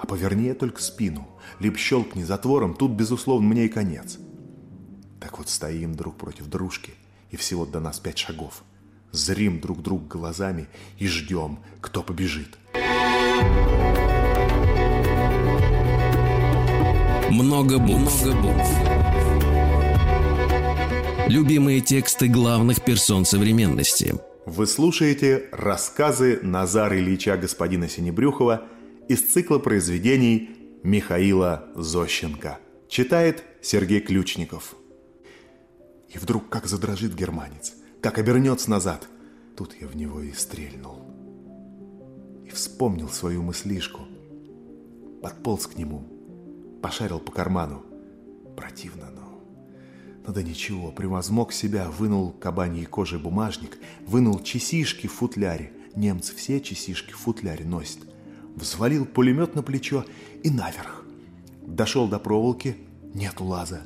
А 0.00 0.06
поверни 0.06 0.46
я 0.46 0.54
только 0.54 0.80
спину, 0.80 1.28
либо 1.58 1.76
щелкни 1.76 2.22
затвором, 2.22 2.74
тут, 2.74 2.92
безусловно, 2.92 3.48
мне 3.48 3.66
и 3.66 3.68
конец.— 3.68 4.18
так 5.20 5.38
вот 5.38 5.50
стоим 5.50 5.94
друг 5.94 6.16
против 6.16 6.46
дружки, 6.48 6.94
и 7.30 7.36
всего 7.36 7.66
до 7.66 7.78
нас 7.78 8.00
пять 8.00 8.18
шагов. 8.18 8.64
Зрим 9.12 9.60
друг 9.60 9.82
друг 9.82 10.06
глазами 10.06 10.68
и 10.98 11.08
ждем, 11.08 11.58
кто 11.80 12.02
побежит. 12.02 12.58
Много 17.30 17.78
букв. 17.78 18.24
Много 18.24 18.42
букв. 18.42 18.70
Любимые 21.28 21.80
тексты 21.80 22.28
главных 22.28 22.84
персон 22.84 23.24
современности. 23.24 24.14
Вы 24.46 24.66
слушаете 24.66 25.48
рассказы 25.52 26.40
Назара 26.42 26.98
Ильича 26.98 27.36
господина 27.36 27.88
Синебрюхова 27.88 28.66
из 29.08 29.22
цикла 29.22 29.58
произведений 29.58 30.50
Михаила 30.82 31.68
Зощенко. 31.76 32.58
Читает 32.88 33.44
Сергей 33.62 34.00
Ключников. 34.00 34.74
И 36.08 36.18
вдруг 36.18 36.48
как 36.48 36.66
задрожит 36.66 37.14
германец, 37.14 37.74
как 38.00 38.18
обернется 38.18 38.70
назад. 38.70 39.08
Тут 39.56 39.74
я 39.80 39.86
в 39.86 39.96
него 39.96 40.22
и 40.22 40.32
стрельнул. 40.32 41.04
И 42.46 42.50
вспомнил 42.50 43.08
свою 43.08 43.42
мыслишку. 43.42 44.00
Подполз 45.22 45.66
к 45.66 45.76
нему, 45.76 46.06
пошарил 46.82 47.20
по 47.20 47.30
карману. 47.30 47.84
Противно, 48.56 49.10
но... 49.10 49.42
Ну 50.26 50.32
да 50.32 50.42
ничего, 50.42 50.92
превозмог 50.92 51.52
себя, 51.52 51.90
вынул 51.90 52.30
кабаньей 52.32 52.86
кожи 52.86 53.18
бумажник, 53.18 53.78
вынул 54.06 54.40
часишки 54.40 55.06
в 55.06 55.12
футляре. 55.12 55.72
Немцы 55.94 56.34
все 56.34 56.60
часишки 56.60 57.12
в 57.12 57.16
футляре 57.16 57.64
носят. 57.64 57.98
Взвалил 58.54 59.04
пулемет 59.04 59.54
на 59.54 59.62
плечо 59.62 60.04
и 60.42 60.50
наверх. 60.50 61.04
Дошел 61.66 62.08
до 62.08 62.18
проволоки, 62.18 62.76
нет 63.14 63.40
лаза. 63.40 63.82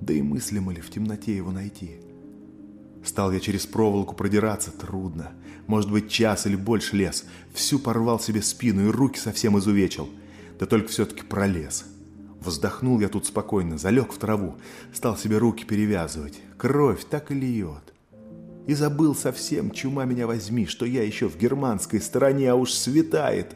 Да 0.00 0.12
и 0.12 0.22
мыслимо 0.22 0.72
ли 0.72 0.80
в 0.80 0.90
темноте 0.90 1.36
его 1.36 1.50
найти? 1.50 2.00
Стал 3.04 3.32
я 3.32 3.40
через 3.40 3.66
проволоку 3.66 4.14
продираться, 4.14 4.70
трудно. 4.70 5.32
Может 5.66 5.90
быть, 5.90 6.10
час 6.10 6.46
или 6.46 6.56
больше 6.56 6.96
лез. 6.96 7.24
Всю 7.52 7.78
порвал 7.78 8.18
себе 8.18 8.42
спину 8.42 8.88
и 8.88 8.90
руки 8.90 9.18
совсем 9.18 9.58
изувечил. 9.58 10.08
Да 10.58 10.66
только 10.66 10.88
все-таки 10.88 11.22
пролез. 11.22 11.84
Вздохнул 12.40 13.00
я 13.00 13.08
тут 13.08 13.26
спокойно, 13.26 13.78
залег 13.78 14.12
в 14.12 14.18
траву, 14.18 14.56
стал 14.92 15.16
себе 15.16 15.38
руки 15.38 15.64
перевязывать. 15.64 16.40
Кровь 16.58 17.04
так 17.08 17.30
и 17.30 17.34
льет. 17.34 17.92
И 18.66 18.74
забыл 18.74 19.14
совсем, 19.14 19.70
чума 19.70 20.04
меня 20.04 20.26
возьми, 20.26 20.66
что 20.66 20.86
я 20.86 21.02
еще 21.02 21.28
в 21.28 21.36
германской 21.38 22.00
стороне, 22.00 22.50
а 22.50 22.54
уж 22.54 22.72
светает. 22.72 23.54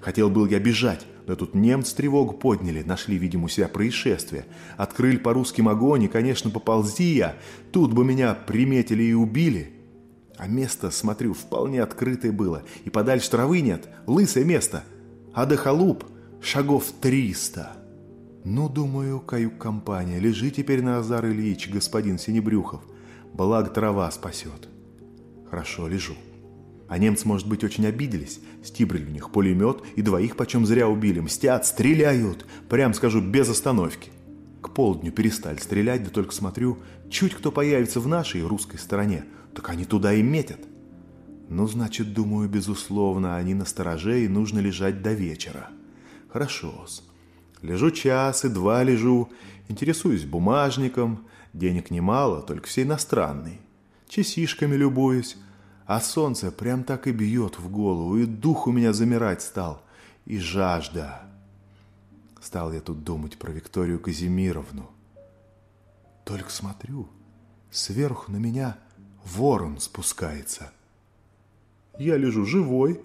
Хотел 0.00 0.30
был 0.30 0.46
я 0.46 0.58
бежать, 0.58 1.06
но 1.26 1.34
тут 1.34 1.54
немцы 1.54 1.94
тревогу 1.96 2.34
подняли, 2.34 2.82
нашли, 2.82 3.18
видимо, 3.18 3.46
у 3.46 3.48
себя 3.48 3.68
происшествие. 3.68 4.46
Открыли 4.76 5.16
по 5.16 5.32
русским 5.32 5.68
огонь, 5.68 6.04
и, 6.04 6.08
конечно, 6.08 6.50
поползи 6.50 7.14
я. 7.14 7.36
Тут 7.72 7.92
бы 7.92 8.04
меня 8.04 8.34
приметили 8.34 9.02
и 9.02 9.12
убили. 9.12 9.72
А 10.36 10.46
место, 10.46 10.90
смотрю, 10.90 11.34
вполне 11.34 11.82
открытое 11.82 12.30
было. 12.30 12.62
И 12.84 12.90
подальше 12.90 13.30
травы 13.30 13.60
нет, 13.60 13.88
лысое 14.06 14.44
место. 14.44 14.84
А 15.34 15.46
до 15.46 15.56
халуп 15.56 16.04
шагов 16.40 16.92
триста. 17.00 17.72
Ну, 18.44 18.68
думаю, 18.68 19.18
каюк-компания, 19.18 20.20
лежи 20.20 20.50
теперь 20.50 20.82
на 20.82 20.98
Азар 20.98 21.26
Ильич, 21.26 21.68
господин 21.68 22.18
Синебрюхов. 22.18 22.82
Благо 23.32 23.68
трава 23.70 24.08
спасет. 24.12 24.68
Хорошо, 25.50 25.88
лежу. 25.88 26.14
А 26.88 26.98
немцы, 26.98 27.26
может 27.26 27.48
быть, 27.48 27.64
очень 27.64 27.86
обиделись. 27.86 28.40
Стибрили 28.62 29.06
у 29.06 29.10
них 29.10 29.30
пулемет, 29.30 29.82
и 29.96 30.02
двоих 30.02 30.36
почем 30.36 30.66
зря 30.66 30.88
убили. 30.88 31.20
Мстят, 31.20 31.66
стреляют. 31.66 32.46
Прям 32.68 32.94
скажу, 32.94 33.20
без 33.20 33.48
остановки. 33.48 34.10
К 34.60 34.70
полдню 34.70 35.12
перестали 35.12 35.58
стрелять, 35.58 36.04
да 36.04 36.10
только 36.10 36.32
смотрю, 36.32 36.78
чуть 37.10 37.34
кто 37.34 37.52
появится 37.52 38.00
в 38.00 38.08
нашей 38.08 38.42
русской 38.42 38.78
стороне, 38.78 39.24
так 39.54 39.68
они 39.68 39.84
туда 39.84 40.12
и 40.12 40.22
метят. 40.22 40.60
Ну, 41.48 41.68
значит, 41.68 42.12
думаю, 42.12 42.48
безусловно, 42.48 43.36
они 43.36 43.54
на 43.54 43.64
стороже 43.64 44.24
и 44.24 44.28
нужно 44.28 44.58
лежать 44.58 45.02
до 45.02 45.12
вечера. 45.12 45.68
Хорошо-с. 46.32 47.04
Лежу 47.62 47.90
час 47.90 48.44
и 48.44 48.48
два 48.48 48.82
лежу, 48.82 49.30
интересуюсь 49.68 50.24
бумажником, 50.24 51.26
денег 51.52 51.90
немало, 51.90 52.42
только 52.42 52.66
все 52.66 52.82
иностранные. 52.82 53.60
Часишками 54.08 54.74
любуюсь, 54.74 55.36
а 55.86 56.00
солнце 56.00 56.50
прям 56.50 56.82
так 56.84 57.06
и 57.06 57.12
бьет 57.12 57.58
в 57.58 57.70
голову, 57.70 58.18
и 58.18 58.26
дух 58.26 58.66
у 58.66 58.72
меня 58.72 58.92
замирать 58.92 59.42
стал, 59.42 59.82
и 60.24 60.38
жажда. 60.38 61.22
Стал 62.40 62.72
я 62.72 62.80
тут 62.80 63.04
думать 63.04 63.38
про 63.38 63.52
Викторию 63.52 64.00
Казимировну. 64.00 64.90
Только 66.24 66.50
смотрю, 66.50 67.08
сверху 67.70 68.32
на 68.32 68.36
меня 68.36 68.78
ворон 69.24 69.78
спускается. 69.78 70.72
Я 71.98 72.16
лежу 72.16 72.44
живой, 72.44 73.00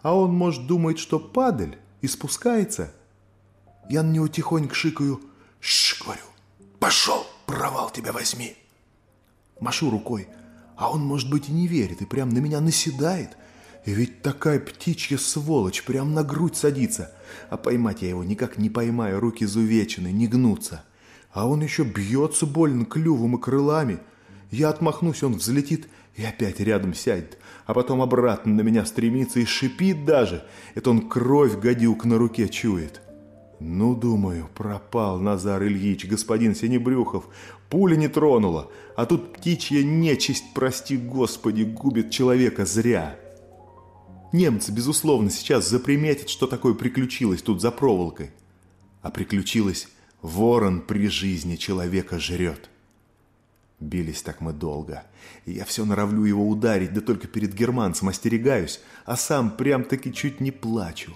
а 0.00 0.14
он, 0.16 0.32
может, 0.32 0.66
думает, 0.66 0.98
что 0.98 1.20
падаль, 1.20 1.78
и 2.00 2.08
спускается. 2.08 2.92
Я 3.88 4.02
на 4.02 4.10
него 4.10 4.26
тихонько 4.26 4.74
шикаю. 4.74 5.20
Шш, 5.60 6.02
говорю, 6.02 6.24
пошел, 6.80 7.24
провал 7.46 7.90
тебя 7.90 8.12
возьми. 8.12 8.56
Машу 9.60 9.90
рукой, 9.90 10.28
а 10.82 10.90
он, 10.90 11.04
может 11.04 11.30
быть, 11.30 11.48
и 11.48 11.52
не 11.52 11.68
верит, 11.68 12.02
и 12.02 12.04
прям 12.04 12.30
на 12.30 12.40
меня 12.40 12.60
наседает. 12.60 13.36
И 13.84 13.92
ведь 13.92 14.20
такая 14.20 14.58
птичья 14.58 15.16
сволочь 15.16 15.84
прям 15.84 16.12
на 16.12 16.24
грудь 16.24 16.56
садится. 16.56 17.12
А 17.50 17.56
поймать 17.56 18.02
я 18.02 18.08
его 18.08 18.24
никак 18.24 18.58
не 18.58 18.68
поймаю, 18.68 19.20
руки 19.20 19.44
изувечены, 19.44 20.10
не 20.10 20.26
гнутся. 20.26 20.82
А 21.30 21.46
он 21.46 21.62
еще 21.62 21.84
бьется 21.84 22.46
больно 22.46 22.84
клювом 22.84 23.36
и 23.36 23.40
крылами. 23.40 24.00
Я 24.50 24.70
отмахнусь, 24.70 25.22
он 25.22 25.34
взлетит 25.34 25.86
и 26.16 26.24
опять 26.24 26.58
рядом 26.58 26.94
сядет, 26.94 27.38
а 27.64 27.74
потом 27.74 28.02
обратно 28.02 28.52
на 28.52 28.62
меня 28.62 28.84
стремится 28.84 29.38
и 29.38 29.44
шипит 29.44 30.04
даже. 30.04 30.44
Это 30.74 30.90
он 30.90 31.08
кровь 31.08 31.60
гадюк 31.60 32.04
на 32.04 32.18
руке 32.18 32.48
чует. 32.48 33.01
Ну, 33.64 33.94
думаю, 33.94 34.48
пропал 34.56 35.20
Назар 35.20 35.62
Ильич, 35.62 36.04
господин 36.06 36.56
Синебрюхов. 36.56 37.28
Пуля 37.70 37.94
не 37.94 38.08
тронула, 38.08 38.68
а 38.96 39.06
тут 39.06 39.34
птичья 39.34 39.84
нечисть, 39.84 40.52
прости 40.52 40.96
господи, 40.96 41.62
губит 41.62 42.10
человека 42.10 42.66
зря. 42.66 43.16
Немцы, 44.32 44.72
безусловно, 44.72 45.30
сейчас 45.30 45.68
заприметят, 45.68 46.28
что 46.28 46.48
такое 46.48 46.74
приключилось 46.74 47.40
тут 47.40 47.60
за 47.60 47.70
проволокой. 47.70 48.32
А 49.00 49.12
приключилось, 49.12 49.86
ворон 50.22 50.80
при 50.80 51.06
жизни 51.06 51.54
человека 51.54 52.18
жрет. 52.18 52.68
Бились 53.78 54.22
так 54.22 54.40
мы 54.40 54.52
долго. 54.52 55.04
Я 55.46 55.64
все 55.66 55.84
норовлю 55.84 56.24
его 56.24 56.48
ударить, 56.48 56.92
да 56.92 57.00
только 57.00 57.28
перед 57.28 57.54
германцем 57.54 58.08
остерегаюсь, 58.08 58.80
а 59.04 59.16
сам 59.16 59.56
прям-таки 59.56 60.12
чуть 60.12 60.40
не 60.40 60.50
плачу. 60.50 61.12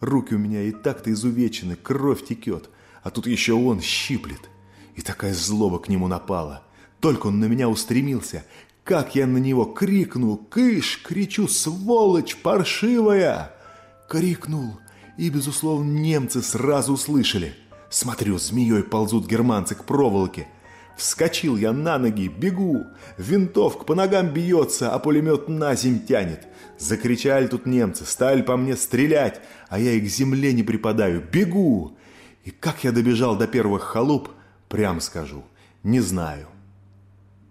Руки 0.00 0.34
у 0.34 0.38
меня 0.38 0.62
и 0.62 0.72
так-то 0.72 1.12
изувечены, 1.12 1.76
кровь 1.76 2.24
текет, 2.24 2.70
а 3.02 3.10
тут 3.10 3.26
еще 3.26 3.52
он 3.52 3.80
щиплет. 3.80 4.48
И 4.96 5.02
такая 5.02 5.34
злоба 5.34 5.78
к 5.78 5.88
нему 5.88 6.08
напала. 6.08 6.62
Только 7.00 7.28
он 7.28 7.38
на 7.38 7.46
меня 7.46 7.68
устремился, 7.68 8.44
как 8.84 9.14
я 9.14 9.26
на 9.26 9.38
него 9.38 9.64
крикнул, 9.64 10.36
«Кыш!» 10.36 11.00
кричу, 11.02 11.48
«Сволочь 11.48 12.36
паршивая!» 12.36 13.54
Крикнул, 14.08 14.78
и, 15.16 15.30
безусловно, 15.30 15.88
немцы 15.88 16.42
сразу 16.42 16.94
услышали. 16.94 17.54
Смотрю, 17.90 18.38
змеей 18.38 18.82
ползут 18.82 19.26
германцы 19.26 19.74
к 19.74 19.84
проволоке. 19.84 20.48
Вскочил 20.96 21.56
я 21.56 21.72
на 21.72 21.98
ноги, 21.98 22.28
бегу. 22.28 22.86
Винтовка 23.16 23.84
по 23.84 23.94
ногам 23.94 24.28
бьется, 24.28 24.92
а 24.92 24.98
пулемет 24.98 25.48
на 25.48 25.74
земь 25.74 26.04
тянет. 26.04 26.46
Закричали 26.80 27.46
тут 27.46 27.66
немцы, 27.66 28.06
стали 28.06 28.40
по 28.40 28.56
мне 28.56 28.74
стрелять, 28.74 29.42
а 29.68 29.78
я 29.78 29.92
и 29.92 30.00
к 30.00 30.06
земле 30.06 30.54
не 30.54 30.62
припадаю. 30.62 31.22
Бегу! 31.30 31.98
И 32.44 32.50
как 32.50 32.84
я 32.84 32.90
добежал 32.90 33.36
до 33.36 33.46
первых 33.46 33.82
халуп, 33.82 34.30
прям 34.70 35.02
скажу, 35.02 35.44
не 35.82 36.00
знаю. 36.00 36.46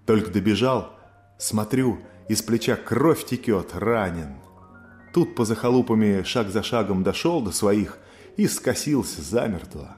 Только 0.08 0.32
добежал, 0.32 0.98
смотрю, 1.38 2.00
из 2.28 2.42
плеча 2.42 2.76
кровь 2.76 3.24
текет, 3.24 3.76
ранен. 3.76 4.34
Тут 5.14 5.36
поза 5.36 5.54
халупами 5.54 6.24
шаг 6.24 6.50
за 6.50 6.64
шагом 6.64 7.04
дошел 7.04 7.40
до 7.40 7.52
своих 7.52 8.00
и 8.36 8.48
скосился 8.48 9.22
замертво. 9.22 9.96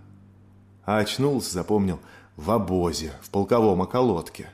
А 0.84 0.98
очнулся, 0.98 1.54
запомнил, 1.54 2.02
в 2.36 2.52
обозе, 2.52 3.14
в 3.22 3.30
полковом 3.30 3.80
околотке. 3.80 4.50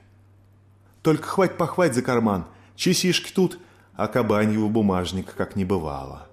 Только 1.01 1.27
хвать 1.27 1.57
похвать 1.57 1.95
за 1.95 2.03
карман, 2.03 2.45
часишки 2.75 3.31
тут, 3.33 3.57
а 3.97 4.07
кабаньего 4.07 4.67
бумажник 4.67 5.33
как 5.33 5.55
не 5.55 5.65
бывало. 5.65 6.27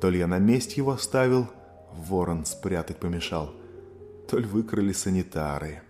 То 0.00 0.10
ли 0.10 0.18
я 0.18 0.26
на 0.26 0.38
месте 0.38 0.74
его 0.76 0.90
оставил, 0.90 1.46
ворон 1.92 2.44
спрятать 2.44 2.98
помешал, 2.98 3.54
то 4.28 4.38
ли 4.38 4.44
выкрали 4.44 4.92
санитары. 4.92 5.82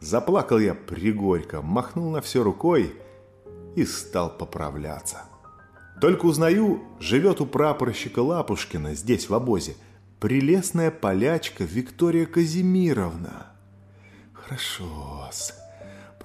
Заплакал 0.00 0.58
я 0.58 0.74
пригорько, 0.74 1.62
махнул 1.62 2.10
на 2.10 2.20
все 2.20 2.42
рукой 2.42 2.92
и 3.76 3.84
стал 3.84 4.36
поправляться. 4.36 5.22
Только 6.00 6.26
узнаю, 6.26 6.82
живет 7.00 7.40
у 7.40 7.46
прапорщика 7.46 8.18
Лапушкина 8.18 8.94
здесь, 8.94 9.28
в 9.28 9.34
обозе, 9.34 9.76
прелестная 10.20 10.90
полячка 10.90 11.64
Виктория 11.64 12.26
Казимировна. 12.26 13.46
Хорошо-с. 14.32 15.57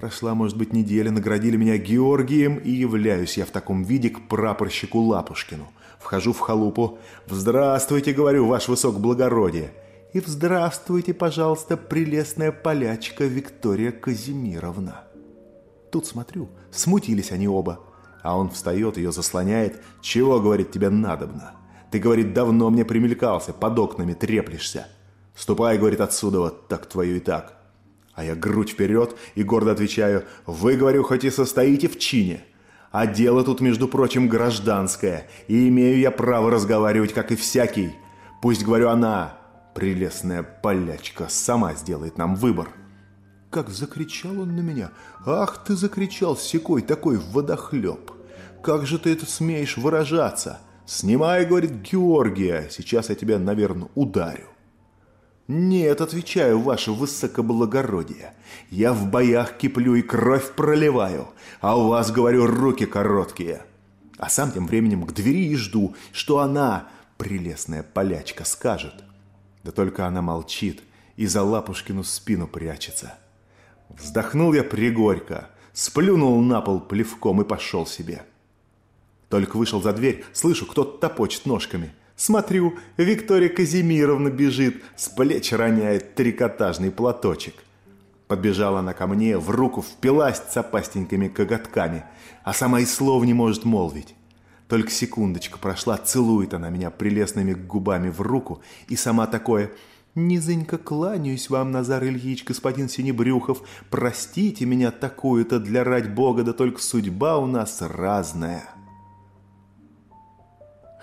Прошла, 0.04 0.34
может 0.34 0.58
быть, 0.58 0.74
неделя, 0.74 1.10
наградили 1.10 1.56
меня 1.56 1.78
Георгием, 1.78 2.58
и 2.58 2.70
являюсь 2.70 3.38
я 3.38 3.46
в 3.46 3.50
таком 3.50 3.84
виде 3.84 4.10
к 4.10 4.28
прапорщику 4.28 4.98
Лапушкину. 4.98 5.72
Вхожу 5.98 6.34
в 6.34 6.40
халупу. 6.40 6.98
«Здравствуйте,— 7.26 8.12
говорю,— 8.12 8.46
ваш 8.46 8.68
высокоблагородие!» 8.68 9.72
И 10.12 10.20
«Здравствуйте, 10.20 11.14
пожалуйста, 11.14 11.78
прелестная 11.78 12.52
полячка 12.52 13.24
Виктория 13.24 13.92
Казимировна!» 13.92 15.04
Тут 15.90 16.06
смотрю, 16.06 16.50
смутились 16.70 17.32
они 17.32 17.48
оба. 17.48 17.80
А 18.22 18.36
он 18.36 18.50
встает, 18.50 18.98
ее 18.98 19.10
заслоняет. 19.10 19.82
«Чего,— 20.02 20.38
говорит,— 20.42 20.70
тебе 20.72 20.90
надобно? 20.90 21.52
Ты,— 21.90 21.98
говорит,— 22.04 22.34
давно 22.34 22.68
мне 22.68 22.84
примелькался, 22.84 23.54
под 23.54 23.78
окнами 23.78 24.12
треплешься. 24.12 24.86
Ступай,— 25.34 25.78
говорит,— 25.78 26.00
отсюда, 26.02 26.40
вот 26.40 26.68
так 26.68 26.84
твою 26.84 27.16
и 27.16 27.20
так!» 27.20 27.63
А 28.14 28.24
я 28.24 28.34
грудь 28.34 28.70
вперед 28.70 29.16
и 29.34 29.42
гордо 29.42 29.72
отвечаю, 29.72 30.24
вы, 30.46 30.76
говорю, 30.76 31.02
хоть 31.02 31.24
и 31.24 31.30
состоите 31.30 31.88
в 31.88 31.98
чине, 31.98 32.44
а 32.94 33.08
дело 33.08 33.42
тут, 33.42 33.60
между 33.60 33.88
прочим, 33.88 34.28
гражданское, 34.28 35.26
и 35.48 35.68
имею 35.68 35.98
я 35.98 36.12
право 36.12 36.48
разговаривать, 36.48 37.12
как 37.12 37.32
и 37.32 37.36
всякий. 37.36 37.92
Пусть, 38.40 38.62
говорю, 38.62 38.88
она, 38.88 39.36
прелестная 39.74 40.44
полячка, 40.44 41.26
сама 41.28 41.74
сделает 41.74 42.18
нам 42.18 42.36
выбор. 42.36 42.68
Как 43.50 43.68
закричал 43.68 44.40
он 44.40 44.54
на 44.54 44.60
меня. 44.60 44.92
Ах 45.26 45.64
ты 45.64 45.74
закричал, 45.74 46.36
секой 46.36 46.82
такой 46.82 47.18
водохлеб. 47.18 48.12
Как 48.62 48.86
же 48.86 49.00
ты 49.00 49.10
это 49.10 49.26
смеешь 49.26 49.76
выражаться? 49.76 50.60
Снимай, 50.86 51.46
говорит 51.46 51.72
Георгия, 51.72 52.68
сейчас 52.70 53.08
я 53.08 53.16
тебя, 53.16 53.40
наверное, 53.40 53.88
ударю. 53.96 54.53
«Нет, 55.46 56.00
отвечаю, 56.00 56.58
ваше 56.60 56.92
высокоблагородие. 56.92 58.32
Я 58.70 58.92
в 58.92 59.10
боях 59.10 59.58
киплю 59.58 59.94
и 59.94 60.02
кровь 60.02 60.52
проливаю, 60.52 61.28
а 61.60 61.78
у 61.78 61.88
вас, 61.88 62.10
говорю, 62.10 62.46
руки 62.46 62.86
короткие». 62.86 63.64
А 64.16 64.28
сам 64.28 64.52
тем 64.52 64.66
временем 64.66 65.04
к 65.04 65.12
двери 65.12 65.48
и 65.48 65.56
жду, 65.56 65.94
что 66.12 66.38
она, 66.38 66.88
прелестная 67.18 67.82
полячка, 67.82 68.44
скажет. 68.44 69.04
Да 69.64 69.72
только 69.72 70.06
она 70.06 70.22
молчит 70.22 70.82
и 71.16 71.26
за 71.26 71.42
Лапушкину 71.42 72.04
спину 72.04 72.46
прячется. 72.46 73.14
Вздохнул 73.88 74.52
я 74.52 74.64
пригорько, 74.64 75.50
сплюнул 75.72 76.40
на 76.40 76.60
пол 76.60 76.80
плевком 76.80 77.42
и 77.42 77.44
пошел 77.44 77.86
себе. 77.86 78.24
Только 79.28 79.56
вышел 79.56 79.82
за 79.82 79.92
дверь, 79.92 80.24
слышу, 80.32 80.66
кто-то 80.66 80.98
топочет 80.98 81.46
ножками. 81.46 81.92
Смотрю, 82.16 82.74
Виктория 82.96 83.48
Казимировна 83.48 84.30
бежит, 84.30 84.82
с 84.96 85.08
плеч 85.08 85.52
роняет 85.52 86.14
трикотажный 86.14 86.92
платочек. 86.92 87.54
Подбежала 88.28 88.78
она 88.78 88.94
ко 88.94 89.06
мне, 89.06 89.36
в 89.36 89.50
руку 89.50 89.82
впилась 89.82 90.38
цапастенькими 90.38 91.28
коготками, 91.28 92.04
а 92.44 92.52
сама 92.52 92.80
и 92.80 92.86
слов 92.86 93.24
не 93.24 93.34
может 93.34 93.64
молвить. 93.64 94.14
Только 94.68 94.90
секундочка 94.90 95.58
прошла, 95.58 95.98
целует 95.98 96.54
она 96.54 96.70
меня 96.70 96.90
прелестными 96.90 97.52
губами 97.52 98.08
в 98.08 98.20
руку, 98.20 98.62
и 98.88 98.96
сама 98.96 99.26
такое 99.26 99.72
«Низенько 100.14 100.78
кланяюсь 100.78 101.50
вам, 101.50 101.72
Назар 101.72 102.04
Ильич, 102.04 102.44
господин 102.44 102.88
Синебрюхов, 102.88 103.62
простите 103.90 104.64
меня 104.64 104.92
такую-то 104.92 105.58
для 105.58 105.82
рать 105.82 106.14
Бога, 106.14 106.44
да 106.44 106.52
только 106.52 106.80
судьба 106.80 107.36
у 107.38 107.46
нас 107.46 107.82
разная». 107.82 108.74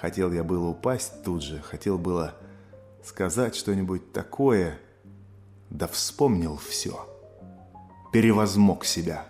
Хотел 0.01 0.31
я 0.31 0.43
было 0.43 0.69
упасть 0.69 1.21
тут 1.23 1.43
же, 1.43 1.61
хотел 1.61 1.99
было 1.99 2.33
сказать 3.05 3.55
что-нибудь 3.55 4.11
такое, 4.11 4.79
да 5.69 5.87
вспомнил 5.87 6.57
все. 6.57 7.07
Перевозмог 8.11 8.83
себя. 8.83 9.27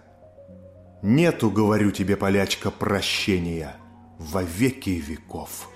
Нету, 1.02 1.52
говорю 1.52 1.92
тебе, 1.92 2.16
полячка, 2.16 2.72
прощения 2.72 3.76
во 4.18 4.44
веки 4.44 4.92
веков. 4.92 5.68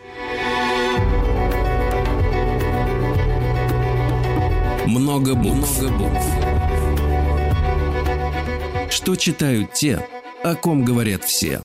Много 4.88 5.36
букв. 5.36 5.78
Что 8.90 9.18
читают 9.18 9.74
те, 9.74 10.08
о 10.42 10.56
ком 10.56 10.86
говорят 10.86 11.26
все. 11.26 11.65